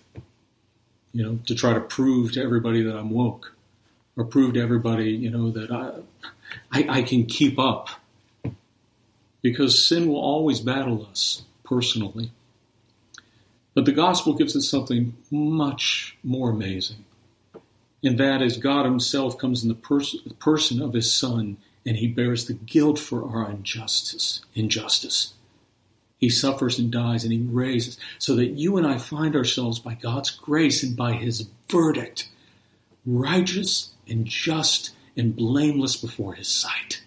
you 1.12 1.22
know, 1.22 1.38
to 1.46 1.54
try 1.54 1.72
to 1.74 1.80
prove 1.80 2.32
to 2.32 2.42
everybody 2.42 2.82
that 2.82 2.96
I'm 2.96 3.10
woke 3.10 3.52
or 4.16 4.24
prove 4.24 4.54
to 4.54 4.60
everybody, 4.60 5.10
you 5.10 5.30
know, 5.30 5.50
that 5.50 5.70
I 5.70 5.92
I, 6.72 6.98
I 6.98 7.02
can 7.02 7.26
keep 7.26 7.58
up 7.58 7.88
because 9.42 9.84
sin 9.84 10.08
will 10.08 10.20
always 10.20 10.60
battle 10.60 11.06
us 11.10 11.42
personally. 11.64 12.30
But 13.74 13.84
the 13.84 13.92
gospel 13.92 14.34
gives 14.34 14.56
us 14.56 14.68
something 14.68 15.14
much 15.30 16.16
more 16.24 16.50
amazing. 16.50 17.04
And 18.02 18.18
that 18.18 18.40
is 18.40 18.56
God 18.56 18.86
Himself 18.86 19.36
comes 19.36 19.62
in 19.62 19.68
the, 19.68 19.74
pers- 19.74 20.16
the 20.26 20.34
person 20.34 20.80
of 20.80 20.94
His 20.94 21.12
Son 21.12 21.58
and 21.86 21.96
He 21.96 22.08
bears 22.08 22.46
the 22.46 22.54
guilt 22.54 22.98
for 22.98 23.24
our 23.24 23.50
injustice. 23.50 24.42
Injustice. 24.54 25.34
He 26.18 26.28
suffers 26.28 26.78
and 26.78 26.90
dies 26.90 27.24
and 27.24 27.32
He 27.32 27.40
raises 27.40 27.98
so 28.18 28.34
that 28.36 28.50
you 28.58 28.76
and 28.76 28.86
I 28.86 28.98
find 28.98 29.36
ourselves 29.36 29.78
by 29.78 29.94
God's 29.94 30.30
grace 30.30 30.82
and 30.82 30.96
by 30.96 31.12
His 31.12 31.48
verdict 31.70 32.28
righteous 33.04 33.92
and 34.08 34.26
just 34.26 34.92
and 35.16 35.36
blameless 35.36 35.96
before 35.96 36.34
His 36.34 36.48
sight, 36.48 37.02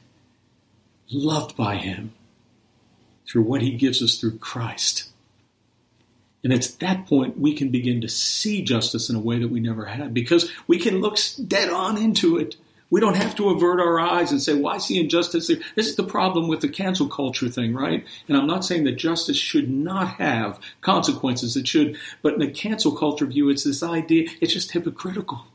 loved 1.12 1.56
by 1.58 1.76
Him 1.76 2.14
through 3.30 3.44
what 3.44 3.62
he 3.62 3.72
gives 3.72 4.02
us 4.02 4.20
through 4.20 4.38
Christ. 4.38 5.10
And 6.44 6.52
it's 6.52 6.74
at 6.74 6.80
that 6.80 7.06
point 7.06 7.40
we 7.40 7.54
can 7.54 7.70
begin 7.70 8.02
to 8.02 8.10
see 8.10 8.64
justice 8.64 9.10
in 9.10 9.16
a 9.16 9.22
way 9.22 9.40
that 9.40 9.50
we 9.50 9.60
never 9.60 9.86
had 9.86 10.14
because 10.14 10.52
we 10.68 10.80
can 10.80 11.00
look 11.00 11.18
dead 11.48 11.70
on 11.70 11.98
into 11.98 12.38
it. 12.38 12.56
We 12.92 13.00
don't 13.00 13.18
have 13.18 13.36
to 13.36 13.50
avert 13.50 13.80
our 13.80 14.00
eyes 14.00 14.32
and 14.32 14.42
say, 14.42 14.56
well, 14.56 14.74
I 14.74 14.80
see 14.80 15.00
injustice 15.00 15.48
there. 15.48 15.58
This 15.76 15.88
is 15.88 15.96
the 15.96 16.04
problem 16.04 16.48
with 16.48 16.62
the 16.62 16.70
cancel 16.70 17.08
culture 17.08 17.48
thing, 17.48 17.76
right? 17.76 18.04
And 18.28 18.36
I'm 18.36 18.48
not 18.48 18.66
saying 18.66 18.86
that 18.86 18.94
justice 18.94 19.38
should 19.38 19.70
not 19.70 20.16
have 20.16 20.60
consequences. 20.82 21.56
It 21.56 21.68
should. 21.68 21.98
But 22.24 22.34
in 22.34 22.40
the 22.40 22.50
cancel 22.50 22.96
culture 22.96 23.28
view, 23.28 23.50
it's 23.50 23.64
this 23.64 23.84
idea, 23.84 24.30
it's 24.42 24.54
just 24.54 24.72
hypocritical, 24.72 25.46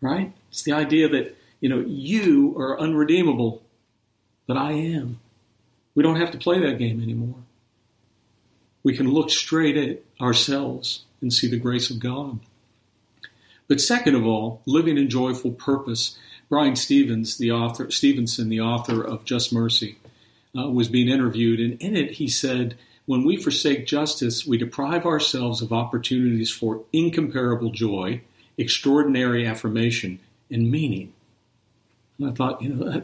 right? 0.00 0.32
It's 0.50 0.64
the 0.64 0.72
idea 0.72 1.08
that, 1.10 1.36
you 1.60 1.68
know, 1.68 1.84
you 1.86 2.58
are 2.58 2.80
unredeemable, 2.80 3.62
but 4.48 4.56
I 4.56 4.72
am. 4.72 5.20
We 5.94 6.02
don't 6.02 6.20
have 6.20 6.32
to 6.32 6.38
play 6.38 6.58
that 6.60 6.78
game 6.78 7.00
anymore. 7.00 7.36
We 8.82 8.96
can 8.96 9.08
look 9.08 9.30
straight 9.30 9.76
at 9.76 10.00
ourselves 10.20 11.04
and 11.20 11.32
see 11.32 11.48
the 11.48 11.58
grace 11.58 11.90
of 11.90 12.00
God. 12.00 12.40
But 13.68 13.80
second 13.80 14.16
of 14.16 14.26
all, 14.26 14.62
living 14.66 14.98
in 14.98 15.08
joyful 15.08 15.52
purpose. 15.52 16.18
Bryan 16.50 16.76
Stevens, 16.76 17.38
the 17.38 17.52
author, 17.52 17.90
Stevenson, 17.90 18.50
the 18.50 18.60
author 18.60 19.02
of 19.02 19.24
Just 19.24 19.52
Mercy, 19.52 19.96
uh, 20.54 20.68
was 20.68 20.88
being 20.88 21.08
interviewed, 21.08 21.60
and 21.60 21.80
in 21.80 21.96
it 21.96 22.12
he 22.12 22.28
said, 22.28 22.76
"When 23.06 23.24
we 23.24 23.38
forsake 23.38 23.86
justice, 23.86 24.46
we 24.46 24.58
deprive 24.58 25.06
ourselves 25.06 25.62
of 25.62 25.72
opportunities 25.72 26.50
for 26.50 26.84
incomparable 26.92 27.70
joy, 27.70 28.20
extraordinary 28.58 29.46
affirmation, 29.46 30.18
and 30.50 30.70
meaning." 30.70 31.14
And 32.18 32.28
I 32.28 32.32
thought, 32.32 32.60
you 32.60 32.74
know, 32.74 33.02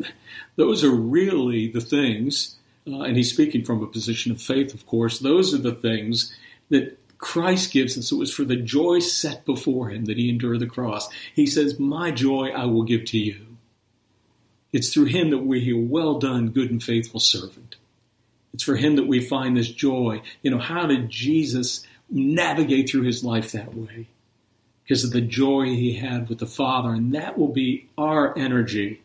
those 0.57 0.85
are 0.85 0.91
really 0.91 1.69
the 1.69 1.81
things 1.81 2.57
uh, 2.89 3.01
and 3.01 3.17
he's 3.17 3.33
speaking 3.33 3.65
from 3.65 3.83
a 3.83 3.87
position 3.87 4.31
of 4.31 4.41
faith, 4.41 4.73
of 4.73 4.87
course, 4.87 5.19
those 5.19 5.53
are 5.53 5.59
the 5.59 5.75
things 5.75 6.33
that 6.71 6.99
Christ 7.18 7.72
gives 7.72 7.96
us. 7.96 8.12
It 8.12 8.16
was 8.16 8.33
for 8.33 8.44
the 8.44 8.57
joy 8.57 8.98
set 8.98 9.44
before 9.44 9.90
him 9.90 10.05
that 10.07 10.18
he 10.18 10.29
endured 10.29 10.61
the 10.61 10.66
cross. 10.66 11.09
He 11.35 11.46
says, 11.46 11.79
My 11.79 12.11
joy 12.11 12.48
I 12.48 12.66
will 12.66 12.85
give 12.85 13.05
to 13.07 13.18
you. 13.18 13.46
It's 14.72 14.92
through 14.92 15.07
him 15.07 15.31
that 15.31 15.38
we 15.38 15.61
hear, 15.61 15.79
Well 15.79 16.18
done, 16.18 16.50
good 16.50 16.70
and 16.70 16.83
faithful 16.83 17.20
servant. 17.20 17.76
It's 18.52 18.64
for 18.64 18.76
him 18.76 18.96
that 18.96 19.07
we 19.07 19.20
find 19.20 19.57
this 19.57 19.68
joy. 19.68 20.22
You 20.42 20.50
know, 20.50 20.59
how 20.59 20.87
did 20.87 21.11
Jesus 21.11 21.87
navigate 22.09 22.88
through 22.88 23.02
his 23.02 23.24
life 23.24 23.52
that 23.52 23.74
way? 23.74 24.09
Because 24.83 25.05
of 25.05 25.11
the 25.11 25.20
joy 25.20 25.64
he 25.64 25.94
had 25.94 26.29
with 26.29 26.38
the 26.38 26.46
Father. 26.46 26.90
And 26.90 27.14
that 27.14 27.38
will 27.38 27.52
be 27.52 27.88
our 27.98 28.37
energy 28.38 29.02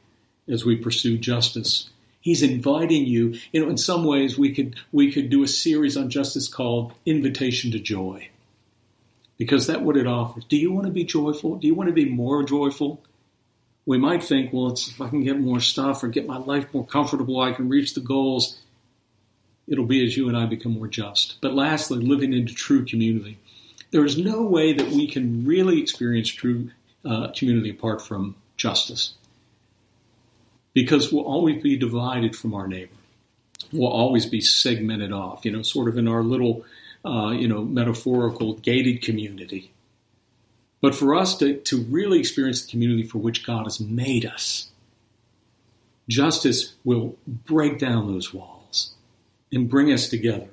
as 0.47 0.63
we 0.63 0.75
pursue 0.75 1.17
justice 1.17 1.89
He's 2.21 2.43
inviting 2.43 3.05
you. 3.05 3.35
You 3.51 3.63
know, 3.63 3.69
in 3.69 3.77
some 3.77 4.03
ways, 4.05 4.37
we 4.37 4.53
could 4.53 4.75
we 4.91 5.11
could 5.11 5.29
do 5.29 5.43
a 5.43 5.47
series 5.47 5.97
on 5.97 6.09
justice 6.09 6.47
called 6.47 6.93
"Invitation 7.05 7.71
to 7.71 7.79
Joy," 7.79 8.29
because 9.37 9.67
that's 9.67 9.81
what 9.81 9.97
it 9.97 10.07
offers. 10.07 10.45
Do 10.45 10.55
you 10.55 10.71
want 10.71 10.85
to 10.85 10.93
be 10.93 11.03
joyful? 11.03 11.55
Do 11.55 11.67
you 11.67 11.75
want 11.75 11.89
to 11.89 11.93
be 11.93 12.05
more 12.05 12.43
joyful? 12.43 13.01
We 13.87 13.97
might 13.97 14.23
think, 14.23 14.53
well, 14.53 14.71
if 14.73 15.01
I 15.01 15.09
can 15.09 15.23
get 15.23 15.39
more 15.39 15.59
stuff 15.59 16.03
or 16.03 16.07
get 16.07 16.27
my 16.27 16.37
life 16.37 16.71
more 16.71 16.85
comfortable, 16.85 17.39
I 17.41 17.51
can 17.51 17.67
reach 17.67 17.95
the 17.95 18.01
goals. 18.01 18.59
It'll 19.67 19.87
be 19.87 20.05
as 20.05 20.15
you 20.15 20.27
and 20.27 20.37
I 20.37 20.45
become 20.45 20.73
more 20.73 20.87
just. 20.87 21.41
But 21.41 21.55
lastly, 21.55 21.97
living 21.99 22.33
into 22.33 22.53
true 22.53 22.85
community. 22.85 23.39
there 23.91 24.05
is 24.05 24.17
no 24.17 24.43
way 24.43 24.73
that 24.73 24.89
we 24.89 25.07
can 25.07 25.45
really 25.45 25.81
experience 25.81 26.29
true 26.29 26.71
uh, 27.05 27.29
community 27.35 27.71
apart 27.71 28.01
from 28.01 28.35
justice. 28.57 29.15
Because 30.73 31.11
we'll 31.11 31.25
always 31.25 31.61
be 31.61 31.77
divided 31.77 32.35
from 32.35 32.53
our 32.53 32.67
neighbor. 32.67 32.93
We'll 33.73 33.91
always 33.91 34.25
be 34.25 34.41
segmented 34.41 35.11
off, 35.11 35.45
you 35.45 35.51
know, 35.51 35.61
sort 35.61 35.87
of 35.87 35.97
in 35.97 36.07
our 36.07 36.23
little, 36.23 36.65
uh, 37.05 37.31
you 37.31 37.47
know, 37.47 37.63
metaphorical 37.63 38.53
gated 38.55 39.01
community. 39.01 39.71
But 40.81 40.95
for 40.95 41.15
us 41.15 41.37
to, 41.37 41.57
to 41.57 41.81
really 41.83 42.19
experience 42.19 42.63
the 42.63 42.71
community 42.71 43.03
for 43.03 43.19
which 43.19 43.45
God 43.45 43.65
has 43.65 43.79
made 43.79 44.25
us, 44.25 44.69
justice 46.09 46.73
will 46.83 47.15
break 47.27 47.77
down 47.77 48.07
those 48.07 48.33
walls 48.33 48.93
and 49.51 49.69
bring 49.69 49.91
us 49.91 50.09
together 50.09 50.49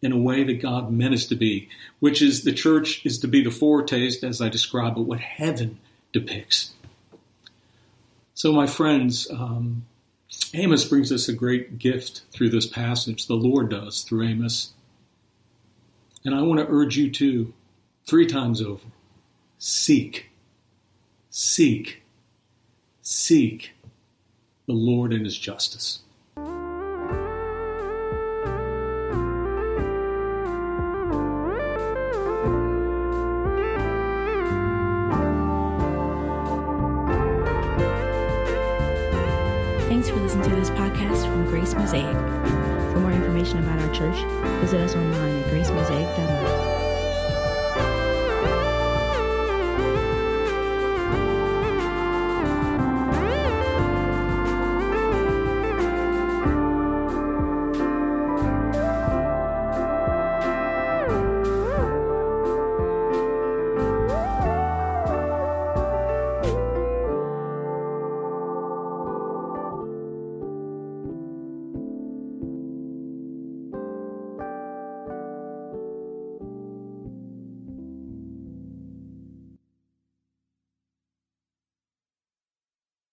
in 0.00 0.12
a 0.12 0.18
way 0.18 0.44
that 0.44 0.62
God 0.62 0.90
meant 0.92 1.14
us 1.14 1.26
to 1.26 1.34
be, 1.34 1.68
which 2.00 2.22
is 2.22 2.44
the 2.44 2.52
church 2.52 3.04
is 3.04 3.18
to 3.20 3.28
be 3.28 3.42
the 3.42 3.50
foretaste, 3.50 4.22
as 4.24 4.40
I 4.40 4.48
describe 4.48 4.96
it, 4.96 5.00
what 5.00 5.20
heaven 5.20 5.78
depicts. 6.12 6.72
So, 8.38 8.52
my 8.52 8.68
friends, 8.68 9.28
um, 9.32 9.84
Amos 10.54 10.84
brings 10.84 11.10
us 11.10 11.28
a 11.28 11.32
great 11.32 11.80
gift 11.80 12.22
through 12.30 12.50
this 12.50 12.68
passage. 12.68 13.26
The 13.26 13.34
Lord 13.34 13.68
does 13.68 14.04
through 14.04 14.28
Amos. 14.28 14.74
And 16.24 16.36
I 16.36 16.42
want 16.42 16.60
to 16.60 16.72
urge 16.72 16.96
you 16.96 17.10
to, 17.10 17.52
three 18.06 18.26
times 18.26 18.62
over, 18.62 18.86
seek, 19.58 20.30
seek, 21.30 22.04
seek 23.02 23.72
the 24.68 24.72
Lord 24.72 25.12
and 25.12 25.24
his 25.24 25.36
justice. 25.36 26.02
For 40.18 40.24
listening 40.24 40.50
to 40.50 40.56
this 40.56 40.70
podcast 40.70 41.26
from 41.26 41.46
Grace 41.46 41.74
Mosaic. 41.74 42.12
For 42.92 42.98
more 42.98 43.12
information 43.12 43.58
about 43.58 43.78
our 43.78 43.94
church, 43.94 44.16
visit 44.60 44.80
us 44.80 44.96
online 44.96 45.42
at 45.42 45.46
gracemosaic.org. 45.46 46.77